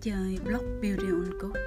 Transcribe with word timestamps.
chơi 0.00 0.38
blog 0.44 0.80
Beauty 0.82 1.06
on 1.06 1.38
Code 1.40 1.60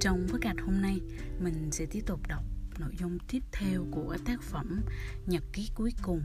Trong 0.00 0.26
podcast 0.28 0.58
hôm 0.58 0.82
nay, 0.82 1.00
mình 1.40 1.68
sẽ 1.72 1.86
tiếp 1.86 2.00
tục 2.06 2.20
đọc 2.28 2.44
nội 2.78 2.92
dung 2.98 3.18
tiếp 3.28 3.42
theo 3.52 3.86
của 3.90 4.16
tác 4.24 4.42
phẩm 4.42 4.80
Nhật 5.26 5.42
ký 5.52 5.70
cuối 5.74 5.92
cùng. 6.02 6.22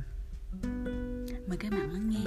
Mời 1.47 1.57
các 1.57 1.71
bạn 1.71 1.91
lắng 1.91 2.09
nghe. 2.09 2.23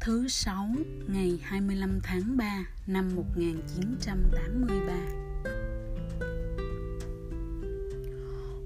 Thứ 0.00 0.28
sáu 0.28 0.74
ngày 1.08 1.38
25 1.42 2.00
tháng 2.02 2.36
3 2.36 2.64
năm 2.86 3.16
1983 3.16 4.94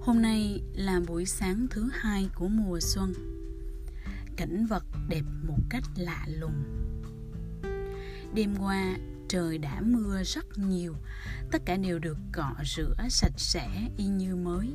Hôm 0.00 0.22
nay 0.22 0.62
là 0.74 1.00
buổi 1.06 1.26
sáng 1.26 1.66
thứ 1.70 1.88
hai 1.92 2.28
của 2.34 2.48
mùa 2.48 2.80
xuân. 2.80 3.12
Cảnh 4.36 4.66
vật 4.66 4.84
đẹp 5.08 5.22
một 5.46 5.58
cách 5.70 5.84
lạ 5.96 6.26
lùng. 6.28 6.64
Đêm 8.34 8.56
qua, 8.56 8.96
trời 9.28 9.58
đã 9.58 9.80
mưa 9.80 10.22
rất 10.22 10.58
nhiều. 10.58 10.94
Tất 11.50 11.62
cả 11.64 11.76
đều 11.76 11.98
được 11.98 12.18
cọ 12.32 12.54
rửa 12.76 12.94
sạch 13.08 13.34
sẽ 13.36 13.68
y 13.96 14.06
như 14.06 14.36
mới. 14.36 14.74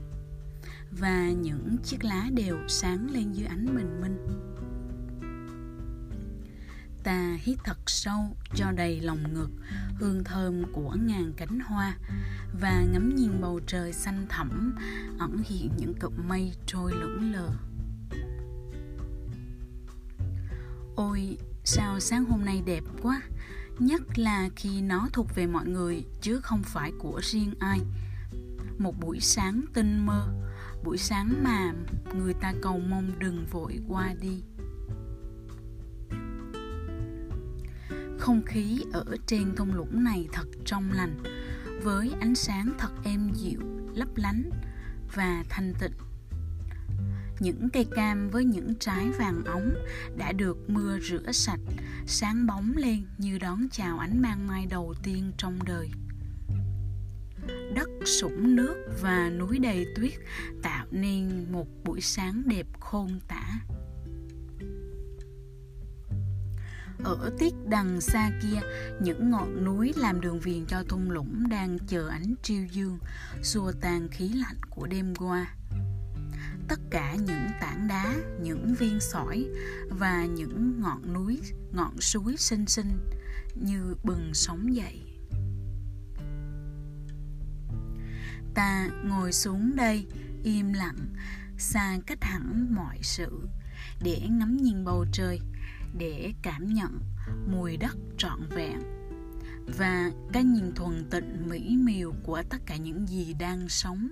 Và 0.91 1.29
những 1.29 1.77
chiếc 1.83 2.03
lá 2.03 2.29
đều 2.33 2.57
sáng 2.67 3.11
lên 3.11 3.31
dưới 3.31 3.47
ánh 3.47 3.75
bình 3.75 4.01
minh 4.01 4.17
ta 7.03 7.37
hít 7.41 7.57
thật 7.63 7.77
sâu, 7.87 8.35
cho 8.55 8.71
đầy 8.71 9.01
lòng 9.01 9.33
ngực, 9.33 9.49
hương 9.95 10.23
thơm 10.23 10.63
của 10.73 10.95
ngàn 11.07 11.33
cánh 11.37 11.59
hoa. 11.59 11.97
Và 12.61 12.85
ngắm 12.91 13.15
nhìn 13.15 13.41
bầu 13.41 13.59
trời 13.67 13.93
xanh 13.93 14.25
thẳm, 14.29 14.75
ẩn 15.19 15.43
hiện 15.45 15.71
những 15.77 15.93
cụm 15.99 16.13
mây 16.27 16.53
trôi 16.65 16.91
lững 16.91 17.31
lờ. 17.33 17.49
Ôi, 20.99 21.37
sao 21.63 21.99
sáng 21.99 22.25
hôm 22.25 22.45
nay 22.45 22.61
đẹp 22.65 22.83
quá. 23.01 23.21
Nhất 23.79 24.01
là 24.19 24.49
khi 24.55 24.81
nó 24.81 25.07
thuộc 25.13 25.35
về 25.35 25.47
mọi 25.47 25.67
người 25.67 26.05
chứ 26.21 26.39
không 26.41 26.63
phải 26.63 26.91
của 26.99 27.19
riêng 27.23 27.53
ai. 27.59 27.79
Một 28.77 28.99
buổi 28.99 29.19
sáng 29.19 29.61
tinh 29.73 30.05
mơ 30.05 30.27
Buổi 30.83 30.97
sáng 30.97 31.43
mà 31.43 31.73
người 32.13 32.33
ta 32.33 32.53
cầu 32.61 32.79
mong 32.79 33.19
đừng 33.19 33.45
vội 33.51 33.79
qua 33.87 34.13
đi. 34.21 34.43
Không 38.19 38.41
khí 38.45 38.83
ở 38.93 39.05
trên 39.27 39.55
thung 39.55 39.73
lũng 39.73 40.03
này 40.03 40.27
thật 40.33 40.47
trong 40.65 40.91
lành 40.91 41.23
Với 41.83 42.13
ánh 42.19 42.35
sáng 42.35 42.73
thật 42.77 42.91
êm 43.03 43.31
dịu, 43.33 43.59
lấp 43.95 44.09
lánh 44.15 44.49
và 45.15 45.43
thanh 45.49 45.73
tịnh 45.79 46.08
những 47.39 47.69
cây 47.69 47.85
cam 47.95 48.29
với 48.29 48.45
những 48.45 48.73
trái 48.79 49.09
vàng 49.19 49.43
óng 49.45 49.73
đã 50.17 50.31
được 50.31 50.69
mưa 50.69 50.99
rửa 50.99 51.31
sạch, 51.31 51.59
sáng 52.07 52.47
bóng 52.47 52.73
lên 52.77 53.05
như 53.17 53.37
đón 53.37 53.67
chào 53.71 53.99
ánh 53.99 54.21
mang 54.21 54.47
mai 54.47 54.65
đầu 54.65 54.93
tiên 55.03 55.31
trong 55.37 55.59
đời. 55.65 55.89
Đất 57.75 57.89
sũng 58.05 58.55
nước 58.55 58.75
và 59.01 59.29
núi 59.29 59.59
đầy 59.59 59.87
tuyết 59.95 60.13
tạo 60.63 60.85
nên 60.91 61.51
một 61.51 61.67
buổi 61.83 62.01
sáng 62.01 62.43
đẹp 62.45 62.67
khôn 62.79 63.19
tả. 63.27 63.59
Ở 67.03 67.31
tiết 67.39 67.53
đằng 67.67 68.01
xa 68.01 68.31
kia, 68.41 68.59
những 69.01 69.29
ngọn 69.29 69.65
núi 69.65 69.93
làm 69.97 70.21
đường 70.21 70.39
viền 70.39 70.65
cho 70.65 70.83
thung 70.83 71.11
lũng 71.11 71.49
đang 71.49 71.79
chờ 71.87 72.07
ánh 72.07 72.35
triêu 72.43 72.65
dương, 72.71 72.99
xua 73.43 73.71
tan 73.81 74.07
khí 74.11 74.29
lạnh 74.29 74.57
của 74.69 74.87
đêm 74.87 75.15
qua 75.15 75.55
tất 76.69 76.79
cả 76.91 77.15
những 77.15 77.47
tảng 77.61 77.87
đá, 77.87 78.15
những 78.41 78.75
viên 78.79 78.99
sỏi 78.99 79.45
và 79.89 80.25
những 80.25 80.81
ngọn 80.81 81.13
núi, 81.13 81.41
ngọn 81.71 82.01
suối 82.01 82.35
xinh 82.37 82.65
xinh 82.65 82.97
như 83.55 83.95
bừng 84.03 84.33
sóng 84.33 84.75
dậy. 84.75 85.01
Ta 88.53 88.89
ngồi 89.03 89.33
xuống 89.33 89.75
đây 89.75 90.07
im 90.43 90.73
lặng, 90.73 91.15
xa 91.57 91.97
cách 92.07 92.23
hẳn 92.23 92.75
mọi 92.75 92.99
sự, 93.01 93.47
để 94.03 94.21
ngắm 94.29 94.57
nhìn 94.57 94.85
bầu 94.85 95.05
trời, 95.11 95.39
để 95.97 96.33
cảm 96.41 96.73
nhận 96.73 96.99
mùi 97.47 97.77
đất 97.77 97.97
trọn 98.17 98.39
vẹn. 98.49 98.79
Và 99.77 100.11
cái 100.33 100.43
nhìn 100.43 100.71
thuần 100.75 101.09
tịnh 101.11 101.49
mỹ 101.49 101.77
miều 101.77 102.13
của 102.23 102.43
tất 102.49 102.57
cả 102.65 102.75
những 102.75 103.07
gì 103.07 103.33
đang 103.33 103.69
sống 103.69 104.09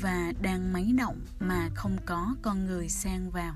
và 0.00 0.32
đang 0.40 0.72
máy 0.72 0.92
động 0.98 1.20
mà 1.40 1.70
không 1.74 1.96
có 2.06 2.34
con 2.42 2.66
người 2.66 2.88
xen 2.88 3.30
vào. 3.30 3.54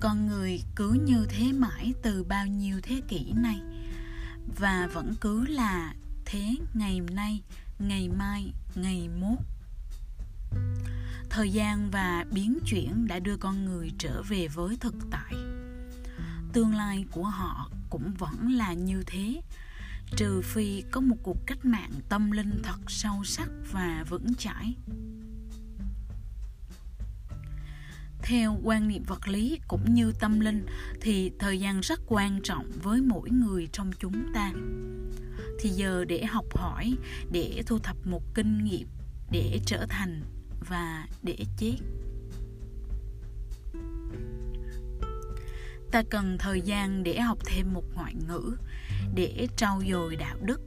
Con 0.00 0.26
người 0.26 0.62
cứ 0.76 0.92
như 0.92 1.26
thế 1.28 1.52
mãi 1.52 1.94
từ 2.02 2.24
bao 2.24 2.46
nhiêu 2.46 2.80
thế 2.82 3.02
kỷ 3.08 3.32
nay, 3.32 3.60
và 4.58 4.88
vẫn 4.92 5.14
cứ 5.20 5.46
là 5.46 5.94
thế 6.24 6.54
ngày 6.74 7.00
nay, 7.00 7.42
ngày 7.78 8.08
mai, 8.08 8.52
ngày 8.74 9.08
mốt. 9.08 9.38
Thời 11.30 11.50
gian 11.50 11.90
và 11.90 12.24
biến 12.30 12.58
chuyển 12.66 13.06
đã 13.06 13.18
đưa 13.18 13.36
con 13.36 13.64
người 13.64 13.90
trở 13.98 14.22
về 14.22 14.48
với 14.48 14.76
thực 14.80 14.94
tại. 15.10 15.34
Tương 16.52 16.74
lai 16.74 17.04
của 17.10 17.24
họ 17.24 17.70
cũng 17.90 18.12
vẫn 18.18 18.52
là 18.52 18.72
như 18.72 19.02
thế 19.06 19.40
trừ 20.16 20.40
phi 20.42 20.82
có 20.90 21.00
một 21.00 21.16
cuộc 21.22 21.46
cách 21.46 21.64
mạng 21.64 21.92
tâm 22.08 22.30
linh 22.30 22.62
thật 22.62 22.78
sâu 22.88 23.24
sắc 23.24 23.48
và 23.72 24.04
vững 24.08 24.34
chãi. 24.34 24.74
Theo 28.22 28.58
quan 28.62 28.88
niệm 28.88 29.02
vật 29.06 29.28
lý 29.28 29.58
cũng 29.68 29.94
như 29.94 30.12
tâm 30.20 30.40
linh 30.40 30.66
thì 31.00 31.32
thời 31.38 31.60
gian 31.60 31.80
rất 31.80 32.00
quan 32.06 32.40
trọng 32.42 32.70
với 32.82 33.00
mỗi 33.02 33.30
người 33.30 33.68
trong 33.72 33.90
chúng 33.98 34.32
ta. 34.34 34.52
Thì 35.60 35.68
giờ 35.68 36.04
để 36.04 36.24
học 36.24 36.46
hỏi, 36.56 36.96
để 37.32 37.62
thu 37.66 37.78
thập 37.78 37.96
một 38.06 38.22
kinh 38.34 38.64
nghiệm, 38.64 38.88
để 39.30 39.60
trở 39.66 39.86
thành 39.88 40.22
và 40.68 41.06
để 41.22 41.36
chết. 41.56 41.76
Ta 45.92 46.02
cần 46.10 46.38
thời 46.38 46.60
gian 46.60 47.02
để 47.02 47.20
học 47.20 47.38
thêm 47.46 47.72
một 47.74 47.84
ngoại 47.94 48.14
ngữ, 48.28 48.56
để 49.14 49.48
trau 49.56 49.82
dồi 49.90 50.16
đạo 50.16 50.36
đức, 50.42 50.60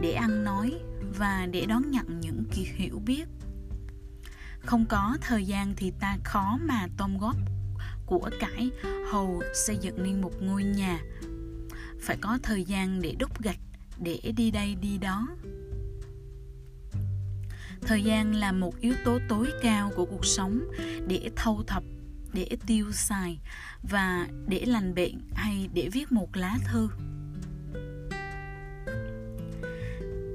để 0.00 0.12
ăn 0.12 0.44
nói 0.44 0.72
và 1.18 1.46
để 1.50 1.66
đón 1.66 1.90
nhận 1.90 2.20
những 2.20 2.44
kỳ 2.52 2.66
hiểu 2.74 2.98
biết. 2.98 3.24
Không 4.60 4.86
có 4.88 5.16
thời 5.20 5.44
gian 5.44 5.74
thì 5.76 5.92
ta 6.00 6.16
khó 6.24 6.58
mà 6.62 6.86
tôm 6.96 7.18
góp 7.18 7.36
của 8.06 8.30
cải 8.40 8.70
hầu 9.10 9.42
xây 9.54 9.76
dựng 9.76 10.02
nên 10.02 10.20
một 10.20 10.32
ngôi 10.40 10.64
nhà. 10.64 11.00
Phải 12.00 12.16
có 12.20 12.38
thời 12.42 12.64
gian 12.64 13.02
để 13.02 13.14
đúc 13.18 13.42
gạch, 13.42 13.60
để 13.98 14.32
đi 14.36 14.50
đây 14.50 14.74
đi 14.74 14.98
đó. 14.98 15.28
Thời 17.80 18.02
gian 18.02 18.34
là 18.34 18.52
một 18.52 18.80
yếu 18.80 18.94
tố 19.04 19.18
tối 19.28 19.46
cao 19.62 19.90
của 19.96 20.04
cuộc 20.04 20.26
sống 20.26 20.60
để 21.08 21.30
thâu 21.36 21.62
thập 21.66 21.82
để 22.32 22.48
tiêu 22.66 22.92
xài 22.92 23.38
và 23.82 24.26
để 24.46 24.64
lành 24.66 24.94
bệnh 24.94 25.20
hay 25.34 25.68
để 25.74 25.88
viết 25.92 26.12
một 26.12 26.36
lá 26.36 26.58
thư. 26.64 26.88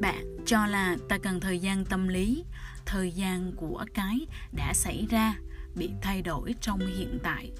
Bạn 0.01 0.37
cho 0.45 0.65
là 0.65 0.97
ta 1.09 1.17
cần 1.17 1.39
thời 1.39 1.59
gian 1.59 1.85
tâm 1.85 2.07
lý, 2.07 2.43
thời 2.85 3.11
gian 3.11 3.51
của 3.55 3.85
cái 3.93 4.19
đã 4.51 4.73
xảy 4.73 5.07
ra 5.09 5.35
bị 5.75 5.89
thay 6.01 6.21
đổi 6.21 6.55
trong 6.61 6.79
hiện 6.79 7.19
tại 7.23 7.51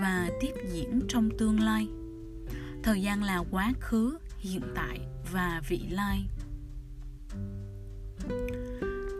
và 0.00 0.30
tiếp 0.40 0.52
diễn 0.72 1.00
trong 1.08 1.30
tương 1.38 1.60
lai. 1.60 1.88
Thời 2.82 3.02
gian 3.02 3.22
là 3.22 3.44
quá 3.50 3.72
khứ, 3.80 4.18
hiện 4.38 4.62
tại 4.74 5.00
và 5.32 5.62
vị 5.68 5.80
lai. 5.90 6.26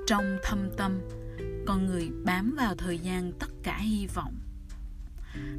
Trong 0.07 0.39
thâm 0.43 0.71
tâm, 0.77 0.99
con 1.67 1.87
người 1.87 2.11
bám 2.25 2.55
vào 2.57 2.75
thời 2.75 2.99
gian 2.99 3.33
tất 3.39 3.51
cả 3.63 3.79
hy 3.79 4.07
vọng 4.07 4.40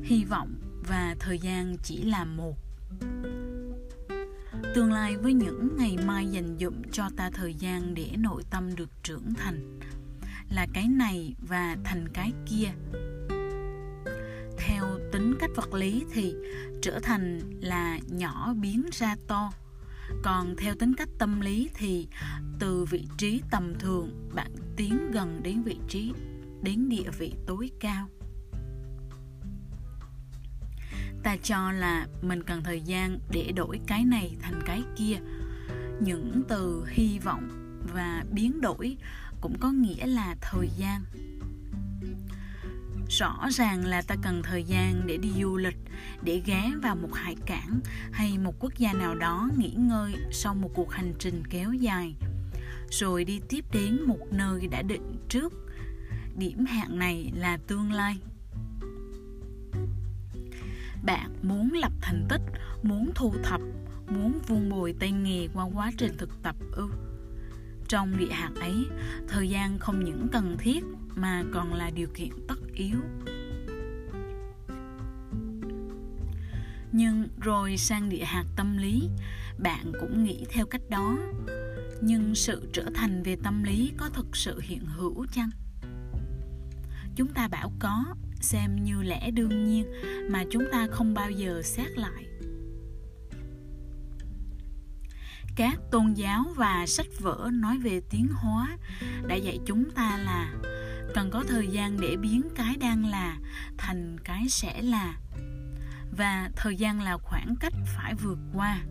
hy 0.03 0.23
vọng 0.23 0.56
và 0.88 1.15
thời 1.19 1.39
gian 1.39 1.75
chỉ 1.83 2.03
là 2.03 2.25
một. 2.25 2.57
Tương 4.75 4.91
lai 4.91 5.18
với 5.18 5.33
những 5.33 5.77
ngày 5.77 5.97
mai 6.06 6.27
dành 6.27 6.57
dụm 6.59 6.73
cho 6.91 7.09
ta 7.18 7.29
thời 7.33 7.53
gian 7.53 7.94
để 7.94 8.09
nội 8.18 8.44
tâm 8.50 8.75
được 8.75 8.89
trưởng 9.03 9.33
thành 9.33 9.79
là 10.50 10.68
cái 10.73 10.88
này 10.88 11.35
và 11.47 11.77
thành 11.83 12.07
cái 12.13 12.31
kia. 12.45 12.68
Theo 14.57 14.85
tính 15.12 15.35
cách 15.39 15.50
vật 15.56 15.73
lý 15.73 16.06
thì 16.13 16.35
trở 16.81 17.00
thành 17.00 17.39
là 17.62 18.00
nhỏ 18.07 18.53
biến 18.53 18.85
ra 18.91 19.15
to. 19.27 19.51
Còn 20.23 20.56
theo 20.57 20.75
tính 20.75 20.94
cách 20.95 21.09
tâm 21.19 21.41
lý 21.41 21.69
thì 21.73 22.07
từ 22.59 22.85
vị 22.85 23.07
trí 23.18 23.41
tầm 23.51 23.73
thường 23.79 24.29
bạn 24.35 24.51
tiến 24.75 25.12
gần 25.12 25.39
đến 25.44 25.63
vị 25.63 25.77
trí, 25.88 26.13
đến 26.63 26.89
địa 26.89 27.09
vị 27.19 27.33
tối 27.47 27.71
cao 27.79 28.09
ta 31.23 31.38
cho 31.44 31.71
là 31.71 32.07
mình 32.21 32.44
cần 32.44 32.63
thời 32.63 32.81
gian 32.81 33.19
để 33.31 33.51
đổi 33.56 33.79
cái 33.88 34.06
này 34.06 34.35
thành 34.41 34.62
cái 34.65 34.83
kia. 34.97 35.15
Những 36.00 36.41
từ 36.47 36.85
hy 36.89 37.19
vọng 37.19 37.50
và 37.94 38.23
biến 38.31 38.62
đổi 38.62 38.97
cũng 39.41 39.57
có 39.59 39.71
nghĩa 39.71 40.07
là 40.07 40.35
thời 40.41 40.69
gian. 40.77 41.01
Rõ 43.09 43.50
ràng 43.51 43.85
là 43.85 44.01
ta 44.01 44.15
cần 44.21 44.41
thời 44.44 44.63
gian 44.63 45.07
để 45.07 45.18
đi 45.18 45.29
du 45.41 45.57
lịch, 45.57 45.77
để 46.23 46.41
ghé 46.45 46.71
vào 46.81 46.95
một 46.95 47.13
hải 47.13 47.35
cảng 47.45 47.79
hay 48.12 48.38
một 48.38 48.56
quốc 48.59 48.73
gia 48.77 48.94
nào 48.94 49.15
đó 49.15 49.50
nghỉ 49.57 49.73
ngơi 49.77 50.13
sau 50.31 50.56
một 50.56 50.71
cuộc 50.75 50.91
hành 50.91 51.13
trình 51.19 51.44
kéo 51.50 51.73
dài, 51.73 52.15
rồi 52.89 53.25
đi 53.25 53.39
tiếp 53.50 53.65
đến 53.71 54.01
một 54.01 54.27
nơi 54.31 54.68
đã 54.68 54.81
định 54.81 55.15
trước. 55.29 55.53
Điểm 56.38 56.65
hẹn 56.65 57.00
này 57.00 57.31
là 57.35 57.57
tương 57.57 57.91
lai 57.91 58.18
bạn 61.03 61.36
muốn 61.42 61.71
lập 61.74 61.92
thành 62.01 62.25
tích, 62.30 62.42
muốn 62.83 63.12
thu 63.15 63.33
thập, 63.44 63.62
muốn 64.07 64.39
vun 64.48 64.69
bồi 64.69 64.94
tay 65.00 65.12
nghề 65.12 65.48
qua 65.53 65.65
quá 65.74 65.92
trình 65.98 66.12
thực 66.18 66.44
tập 66.44 66.56
ư? 66.71 66.89
Trong 67.88 68.18
địa 68.18 68.31
hạt 68.31 68.51
ấy, 68.59 68.86
thời 69.27 69.50
gian 69.50 69.80
không 69.80 70.06
những 70.06 70.27
cần 70.31 70.56
thiết 70.59 70.83
mà 71.15 71.44
còn 71.53 71.74
là 71.74 71.89
điều 71.89 72.07
kiện 72.15 72.30
tất 72.48 72.59
yếu. 72.74 72.98
Nhưng 76.92 77.27
rồi 77.42 77.77
sang 77.77 78.09
địa 78.09 78.24
hạt 78.24 78.45
tâm 78.56 78.77
lý, 78.77 79.09
bạn 79.59 79.92
cũng 80.00 80.24
nghĩ 80.24 80.45
theo 80.50 80.65
cách 80.65 80.81
đó. 80.89 81.18
Nhưng 82.01 82.36
sự 82.36 82.69
trở 82.74 82.86
thành 82.95 83.24
về 83.24 83.38
tâm 83.44 83.63
lý 83.63 83.92
có 83.97 84.09
thực 84.09 84.36
sự 84.36 84.59
hiện 84.63 84.86
hữu 84.86 85.25
chăng? 85.31 85.50
Chúng 87.15 87.27
ta 87.27 87.47
bảo 87.47 87.71
có 87.80 88.06
xem 88.42 88.84
như 88.84 89.02
lẽ 89.04 89.32
đương 89.32 89.66
nhiên 89.68 89.86
mà 90.30 90.44
chúng 90.52 90.64
ta 90.72 90.88
không 90.92 91.14
bao 91.14 91.32
giờ 91.32 91.62
xét 91.64 91.98
lại. 91.98 92.26
Các 95.56 95.80
tôn 95.92 96.14
giáo 96.14 96.46
và 96.56 96.86
sách 96.88 97.20
vở 97.20 97.50
nói 97.54 97.78
về 97.78 98.02
tiến 98.10 98.28
hóa 98.34 98.78
đã 99.28 99.36
dạy 99.36 99.60
chúng 99.66 99.92
ta 99.92 100.18
là 100.18 100.54
cần 101.14 101.30
có 101.32 101.44
thời 101.48 101.68
gian 101.68 101.98
để 102.02 102.16
biến 102.16 102.42
cái 102.56 102.78
đang 102.78 103.06
là 103.06 103.38
thành 103.78 104.18
cái 104.24 104.50
sẽ 104.50 104.82
là 104.82 105.16
và 106.18 106.50
thời 106.56 106.76
gian 106.76 107.02
là 107.02 107.18
khoảng 107.18 107.56
cách 107.60 107.74
phải 107.96 108.14
vượt 108.16 108.40
qua. 108.54 108.82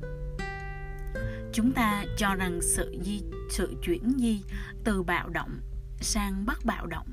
Chúng 1.52 1.72
ta 1.72 2.04
cho 2.16 2.34
rằng 2.34 2.60
sự 2.62 2.96
di, 3.04 3.22
sự 3.50 3.74
chuyển 3.82 4.12
di 4.18 4.42
từ 4.84 5.02
bạo 5.02 5.28
động 5.28 5.60
sang 6.00 6.46
bất 6.46 6.64
bạo 6.64 6.86
động 6.86 7.12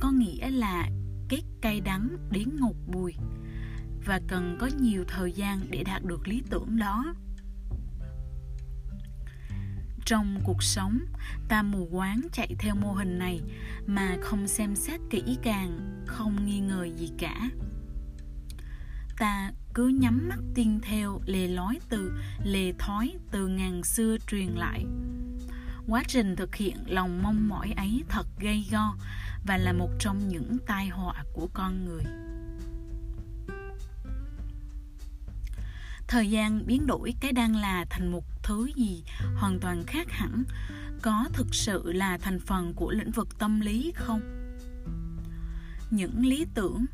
có 0.00 0.10
nghĩa 0.10 0.50
là 0.50 0.88
kết 1.28 1.42
cay 1.60 1.80
đắng 1.80 2.08
đến 2.30 2.56
ngột 2.60 2.76
bùi 2.86 3.14
và 4.06 4.20
cần 4.28 4.56
có 4.60 4.70
nhiều 4.80 5.04
thời 5.08 5.32
gian 5.32 5.60
để 5.70 5.84
đạt 5.84 6.04
được 6.04 6.28
lý 6.28 6.42
tưởng 6.50 6.78
đó. 6.78 7.14
Trong 10.04 10.40
cuộc 10.44 10.62
sống, 10.62 10.98
ta 11.48 11.62
mù 11.62 11.88
quáng 11.92 12.20
chạy 12.32 12.54
theo 12.58 12.74
mô 12.74 12.92
hình 12.92 13.18
này 13.18 13.40
mà 13.86 14.16
không 14.22 14.48
xem 14.48 14.76
xét 14.76 15.00
kỹ 15.10 15.38
càng, 15.42 16.02
không 16.06 16.46
nghi 16.46 16.60
ngờ 16.60 16.88
gì 16.96 17.10
cả. 17.18 17.50
Ta 19.18 19.52
cứ 19.74 19.88
nhắm 19.88 20.28
mắt 20.28 20.38
tin 20.54 20.80
theo 20.80 21.20
lề 21.26 21.48
lói 21.48 21.78
từ, 21.88 22.12
lề 22.44 22.72
thói 22.78 23.14
từ 23.30 23.46
ngàn 23.46 23.84
xưa 23.84 24.16
truyền 24.26 24.46
lại. 24.46 24.84
Quá 25.88 26.02
trình 26.08 26.36
thực 26.36 26.54
hiện 26.54 26.76
lòng 26.86 27.22
mong 27.22 27.48
mỏi 27.48 27.72
ấy 27.76 28.04
thật 28.08 28.26
gây 28.40 28.66
go 28.70 28.94
và 29.46 29.56
là 29.56 29.72
một 29.72 29.90
trong 29.98 30.28
những 30.28 30.58
tai 30.66 30.88
họa 30.88 31.24
của 31.32 31.48
con 31.54 31.84
người. 31.84 32.02
Thời 36.08 36.30
gian 36.30 36.66
biến 36.66 36.86
đổi 36.86 37.14
cái 37.20 37.32
đang 37.32 37.56
là 37.56 37.84
thành 37.90 38.12
một 38.12 38.24
thứ 38.42 38.68
gì 38.76 39.04
hoàn 39.36 39.58
toàn 39.60 39.84
khác 39.86 40.06
hẳn, 40.10 40.44
có 41.02 41.24
thực 41.32 41.54
sự 41.54 41.92
là 41.92 42.18
thành 42.18 42.40
phần 42.40 42.74
của 42.74 42.90
lĩnh 42.90 43.10
vực 43.10 43.38
tâm 43.38 43.60
lý 43.60 43.92
không? 43.94 44.20
Những 45.90 46.26
lý 46.26 46.46
tưởng, 46.54 46.84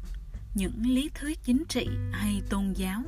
những 0.54 0.82
lý 0.86 1.10
thuyết 1.14 1.38
chính 1.44 1.64
trị 1.68 1.88
hay 2.12 2.42
tôn 2.50 2.72
giáo 2.72 3.02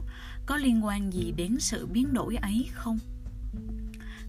có 0.46 0.56
liên 0.56 0.84
quan 0.84 1.12
gì 1.12 1.32
đến 1.36 1.56
sự 1.60 1.86
biến 1.86 2.14
đổi 2.14 2.36
ấy 2.36 2.68
không? 2.72 2.98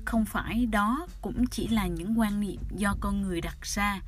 Không 0.06 0.26
phải 0.26 0.66
đó 0.66 1.08
cũng 1.22 1.48
chỉ 1.48 1.68
là 1.68 1.88
những 1.88 2.20
quan 2.20 2.40
niệm 2.40 2.62
do 2.76 2.96
con 3.00 3.22
người 3.22 3.42
đặt 3.42 3.58
ra 3.62 4.00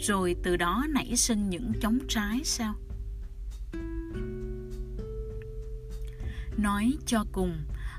rồi 0.00 0.36
từ 0.42 0.56
đó 0.56 0.86
nảy 0.88 1.16
sinh 1.16 1.50
những 1.50 1.72
chống 1.80 1.98
trái 2.08 2.40
sao? 2.44 2.74
Nói 6.56 6.92
cho 7.06 7.24
cùng, 7.32 7.56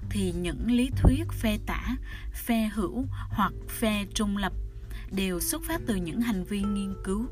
thì 0.10 0.32
những 0.32 0.72
lý 0.72 0.90
thuyết 0.96 1.24
phe 1.32 1.58
tả, 1.66 1.96
phe 2.34 2.70
hữu 2.74 3.06
hoặc 3.30 3.54
phe 3.68 4.06
trung 4.14 4.38
lập 4.38 4.54
đều 5.12 5.40
xuất 5.40 5.64
phát 5.64 5.82
từ 5.86 5.96
những 5.96 6.22
hành 6.22 6.44
vi 6.44 6.62
nghiên 6.62 6.94
cứu, 7.04 7.26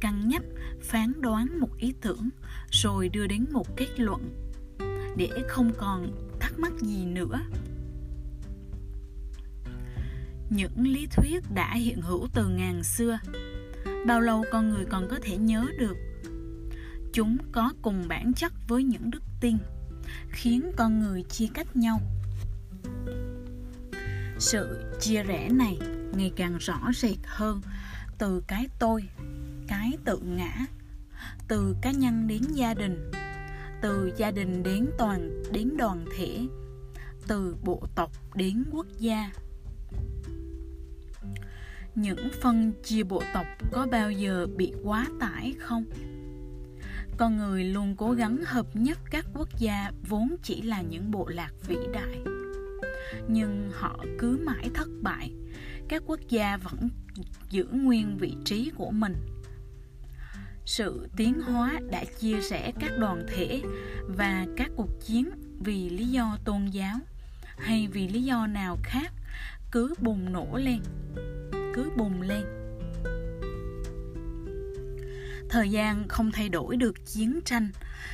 cân 0.00 0.28
nhắc, 0.28 0.42
phán 0.82 1.12
đoán 1.20 1.60
một 1.60 1.76
ý 1.78 1.94
tưởng, 2.00 2.28
rồi 2.70 3.08
đưa 3.08 3.26
đến 3.26 3.46
một 3.52 3.76
kết 3.76 4.00
luận, 4.00 4.50
để 5.16 5.28
không 5.48 5.72
còn 5.78 6.12
thắc 6.40 6.58
mắc 6.58 6.72
gì 6.80 7.04
nữa. 7.04 7.40
Những 10.50 10.86
lý 10.86 11.06
thuyết 11.06 11.42
đã 11.54 11.74
hiện 11.74 12.00
hữu 12.00 12.28
từ 12.34 12.48
ngàn 12.48 12.82
xưa 12.82 13.18
bao 14.06 14.20
lâu 14.20 14.44
con 14.52 14.70
người 14.70 14.84
còn 14.84 15.08
có 15.08 15.18
thể 15.22 15.36
nhớ 15.36 15.66
được? 15.78 15.96
Chúng 17.12 17.36
có 17.52 17.72
cùng 17.82 18.08
bản 18.08 18.32
chất 18.34 18.52
với 18.68 18.84
những 18.84 19.10
đức 19.10 19.22
tin, 19.40 19.56
khiến 20.30 20.70
con 20.76 21.00
người 21.00 21.22
chia 21.22 21.48
cách 21.54 21.76
nhau. 21.76 22.00
Sự 24.38 24.92
chia 25.00 25.22
rẽ 25.22 25.48
này 25.48 25.78
ngày 26.16 26.32
càng 26.36 26.58
rõ 26.58 26.80
rệt 26.94 27.18
hơn 27.24 27.60
từ 28.18 28.42
cái 28.46 28.68
tôi, 28.78 29.04
cái 29.68 29.92
tự 30.04 30.18
ngã, 30.18 30.66
từ 31.48 31.76
cá 31.82 31.90
nhân 31.90 32.26
đến 32.26 32.42
gia 32.52 32.74
đình, 32.74 33.10
từ 33.82 34.12
gia 34.16 34.30
đình 34.30 34.62
đến 34.62 34.86
toàn, 34.98 35.42
đến 35.52 35.76
đoàn 35.76 36.04
thể, 36.16 36.40
từ 37.26 37.56
bộ 37.64 37.82
tộc 37.94 38.10
đến 38.34 38.64
quốc 38.70 38.86
gia 38.98 39.30
những 41.94 42.28
phân 42.42 42.72
chia 42.82 43.02
bộ 43.02 43.22
tộc 43.34 43.46
có 43.72 43.86
bao 43.90 44.10
giờ 44.10 44.46
bị 44.56 44.72
quá 44.82 45.06
tải 45.20 45.54
không? 45.58 45.84
Con 47.16 47.36
người 47.36 47.64
luôn 47.64 47.96
cố 47.96 48.12
gắng 48.12 48.38
hợp 48.46 48.66
nhất 48.74 48.98
các 49.10 49.26
quốc 49.34 49.48
gia 49.58 49.90
vốn 50.08 50.36
chỉ 50.42 50.62
là 50.62 50.82
những 50.82 51.10
bộ 51.10 51.28
lạc 51.28 51.52
vĩ 51.66 51.76
đại. 51.92 52.22
Nhưng 53.28 53.70
họ 53.72 54.04
cứ 54.18 54.38
mãi 54.44 54.70
thất 54.74 54.88
bại. 55.02 55.32
Các 55.88 56.02
quốc 56.06 56.20
gia 56.28 56.56
vẫn 56.56 56.88
giữ 57.50 57.66
nguyên 57.72 58.16
vị 58.18 58.36
trí 58.44 58.70
của 58.76 58.90
mình. 58.90 59.14
Sự 60.64 61.08
tiến 61.16 61.42
hóa 61.42 61.78
đã 61.90 62.04
chia 62.20 62.40
rẽ 62.40 62.72
các 62.80 62.92
đoàn 62.98 63.26
thể 63.28 63.62
và 64.06 64.46
các 64.56 64.70
cuộc 64.76 64.90
chiến 65.06 65.30
vì 65.60 65.90
lý 65.90 66.06
do 66.06 66.38
tôn 66.44 66.66
giáo 66.66 66.98
hay 67.58 67.88
vì 67.92 68.08
lý 68.08 68.22
do 68.22 68.46
nào 68.46 68.78
khác 68.82 69.12
cứ 69.72 69.94
bùng 70.00 70.32
nổ 70.32 70.56
lên 70.56 70.80
cứ 71.74 71.90
bùng 71.96 72.22
lên. 72.22 72.44
Thời 75.48 75.70
gian 75.70 76.08
không 76.08 76.32
thay 76.32 76.48
đổi 76.48 76.76
được 76.76 77.06
chiến 77.06 77.40
tranh, 77.44 77.70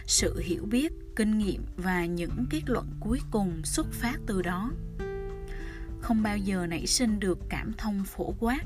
sự 0.07 0.39
hiểu 0.39 0.67
biết, 0.67 0.93
kinh 1.17 1.39
nghiệm 1.39 1.65
và 1.77 2.05
những 2.07 2.47
kết 2.51 2.61
luận 2.67 2.87
cuối 3.01 3.21
cùng 3.31 3.65
xuất 3.65 3.87
phát 3.93 4.17
từ 4.27 4.43
đó. 4.43 4.73
Không 6.01 6.23
bao 6.23 6.37
giờ 6.37 6.67
nảy 6.67 6.87
sinh 6.87 7.21
được 7.21 7.39
cảm 7.49 7.73
thông 7.79 8.05
phổ 8.05 8.35
quát, 8.39 8.61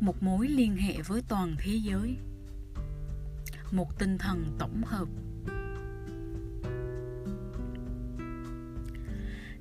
một 0.00 0.22
mối 0.22 0.48
liên 0.48 0.76
hệ 0.76 1.02
với 1.06 1.22
toàn 1.28 1.56
thế 1.58 1.72
giới. 1.84 2.16
Một 3.70 3.98
tinh 3.98 4.18
thần 4.18 4.56
tổng 4.58 4.82
hợp 4.84 5.08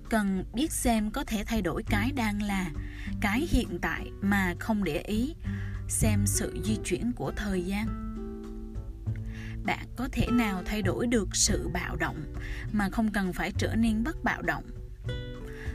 cần 0.09 0.43
biết 0.53 0.71
xem 0.71 1.11
có 1.11 1.23
thể 1.23 1.43
thay 1.45 1.61
đổi 1.61 1.83
cái 1.83 2.11
đang 2.11 2.41
là, 2.41 2.71
cái 3.21 3.47
hiện 3.49 3.79
tại 3.81 4.11
mà 4.21 4.53
không 4.59 4.83
để 4.83 4.97
ý, 5.01 5.35
xem 5.87 6.25
sự 6.25 6.59
di 6.63 6.77
chuyển 6.85 7.11
của 7.11 7.31
thời 7.35 7.65
gian. 7.65 7.87
Bạn 9.65 9.87
có 9.95 10.09
thể 10.11 10.27
nào 10.31 10.63
thay 10.65 10.81
đổi 10.81 11.07
được 11.07 11.35
sự 11.35 11.69
bạo 11.73 11.95
động 11.95 12.33
mà 12.71 12.89
không 12.89 13.11
cần 13.11 13.33
phải 13.33 13.51
trở 13.57 13.75
nên 13.75 14.03
bất 14.03 14.23
bạo 14.23 14.41
động? 14.41 14.63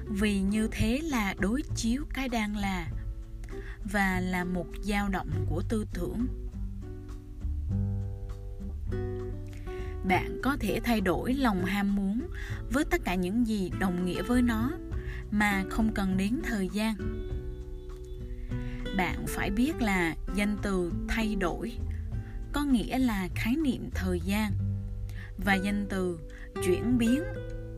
Vì 0.09 0.41
như 0.41 0.69
thế 0.73 1.01
là 1.03 1.35
đối 1.39 1.63
chiếu 1.77 2.05
cái 2.15 2.29
đang 2.29 2.57
là 2.57 2.89
và 3.93 4.21
là 4.21 4.45
một 4.45 4.67
dao 4.83 5.09
động 5.09 5.47
của 5.49 5.63
tư 5.69 5.87
tưởng. 5.95 6.27
Bạn 10.05 10.41
có 10.43 10.57
thể 10.61 10.81
thay 10.85 11.01
đổi 11.01 11.35
lòng 11.35 11.65
ham 11.65 11.97
muốn 11.97 12.20
với 12.73 12.85
tất 12.85 13.01
cả 13.05 13.15
những 13.15 13.47
gì 13.47 13.71
đồng 13.79 14.05
nghĩa 14.05 14.23
với 14.23 14.43
nó, 14.43 14.71
mà 15.31 15.65
không 15.71 15.95
cần 15.95 16.17
đến 16.17 16.41
thời 16.45 16.69
gian. 16.73 16.95
Bạn 18.97 19.25
phải 19.29 19.51
biết 19.51 19.83
là 19.83 20.15
danh 20.35 20.57
từ 20.63 20.93
thay 21.09 21.37
đổi 21.37 21.73
có 22.53 22.65
nghĩa 22.65 22.99
là 22.99 23.29
khái 23.35 23.57
niệm 23.57 23.91
thời 23.95 24.21
gian, 24.21 24.53
và 25.45 25.55
danh 25.55 25.87
từ 25.89 26.19
chuyển 26.67 26.99
biến 26.99 27.23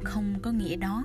không 0.05 0.35
có 0.43 0.53
nghĩa 0.53 0.77
đó. 0.77 1.05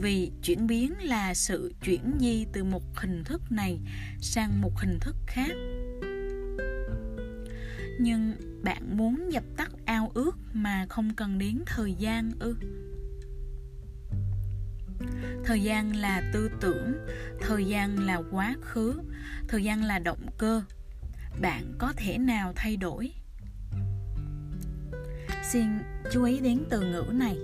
Vì 0.00 0.32
chuyển 0.42 0.66
biến 0.66 0.94
là 1.02 1.34
sự 1.34 1.72
chuyển 1.84 2.12
di 2.20 2.46
từ 2.52 2.64
một 2.64 2.82
hình 2.96 3.24
thức 3.24 3.42
này 3.50 3.80
sang 4.20 4.60
một 4.60 4.78
hình 4.78 4.98
thức 5.00 5.16
khác. 5.26 5.50
Nhưng 8.00 8.32
bạn 8.62 8.96
muốn 8.96 9.32
dập 9.32 9.44
tắt 9.56 9.70
ao 10.14 10.24
ước 10.24 10.36
mà 10.52 10.86
không 10.88 11.14
cần 11.14 11.38
đến 11.38 11.62
thời 11.66 11.94
gian 11.94 12.32
ư? 12.38 12.56
Thời 15.44 15.62
gian 15.62 15.96
là 15.96 16.30
tư 16.32 16.50
tưởng, 16.60 16.92
thời 17.40 17.64
gian 17.64 18.06
là 18.06 18.22
quá 18.30 18.54
khứ, 18.60 19.00
thời 19.48 19.64
gian 19.64 19.82
là 19.82 19.98
động 19.98 20.26
cơ. 20.38 20.62
Bạn 21.40 21.74
có 21.78 21.92
thể 21.96 22.18
nào 22.18 22.52
thay 22.56 22.76
đổi? 22.76 23.12
Xin 25.52 25.66
chú 26.12 26.24
ý 26.24 26.40
đến 26.40 26.64
từ 26.70 26.80
ngữ 26.80 27.04
này. 27.12 27.38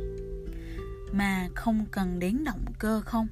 Mà 1.13 1.49
không 1.55 1.87
cần 1.91 2.19
đến 2.19 2.45
động 2.45 2.65
cơ 2.79 3.01
không? 3.01 3.27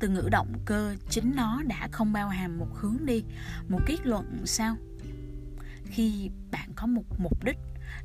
Từ 0.00 0.08
ngữ 0.08 0.28
động 0.30 0.52
cơ 0.64 0.96
chính 1.10 1.32
nó 1.36 1.62
đã 1.62 1.88
không 1.92 2.12
bao 2.12 2.28
hàm 2.28 2.58
một 2.58 2.68
hướng 2.74 2.96
đi, 3.06 3.24
một 3.68 3.80
kết 3.86 4.06
luận 4.06 4.42
sao? 4.44 4.76
Khi 5.90 6.30
bạn 6.50 6.72
có 6.76 6.86
một 6.86 7.04
mục 7.18 7.44
đích 7.44 7.58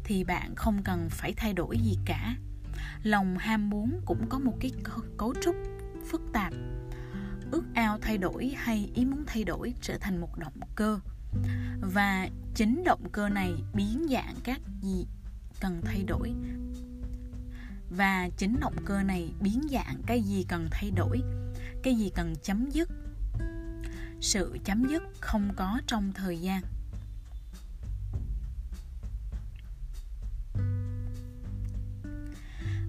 thì 0.03 0.23
bạn 0.23 0.55
không 0.55 0.83
cần 0.83 1.07
phải 1.09 1.33
thay 1.37 1.53
đổi 1.53 1.77
gì 1.77 1.97
cả. 2.05 2.35
Lòng 3.03 3.37
ham 3.37 3.69
muốn 3.69 4.01
cũng 4.05 4.29
có 4.29 4.39
một 4.39 4.53
cái 4.59 4.71
cấu 5.17 5.33
trúc 5.41 5.55
phức 6.05 6.21
tạp. 6.33 6.53
Ước 7.51 7.63
ao 7.73 7.97
thay 8.01 8.17
đổi 8.17 8.53
hay 8.57 8.91
ý 8.95 9.05
muốn 9.05 9.23
thay 9.27 9.43
đổi 9.43 9.73
trở 9.81 9.97
thành 9.97 10.21
một 10.21 10.37
động 10.37 10.59
cơ. 10.75 10.99
Và 11.81 12.29
chính 12.55 12.83
động 12.85 13.09
cơ 13.11 13.29
này 13.29 13.53
biến 13.73 14.05
dạng 14.09 14.35
các 14.43 14.61
gì 14.81 15.05
cần 15.59 15.81
thay 15.85 16.03
đổi. 16.03 16.33
Và 17.89 18.29
chính 18.37 18.59
động 18.59 18.75
cơ 18.85 19.03
này 19.03 19.33
biến 19.41 19.61
dạng 19.71 20.01
cái 20.05 20.21
gì 20.21 20.45
cần 20.49 20.67
thay 20.71 20.91
đổi, 20.91 21.21
cái 21.83 21.95
gì 21.95 22.11
cần 22.15 22.33
chấm 22.43 22.69
dứt. 22.71 22.89
Sự 24.21 24.57
chấm 24.63 24.85
dứt 24.89 25.03
không 25.19 25.49
có 25.55 25.81
trong 25.87 26.13
thời 26.13 26.37
gian. 26.37 26.61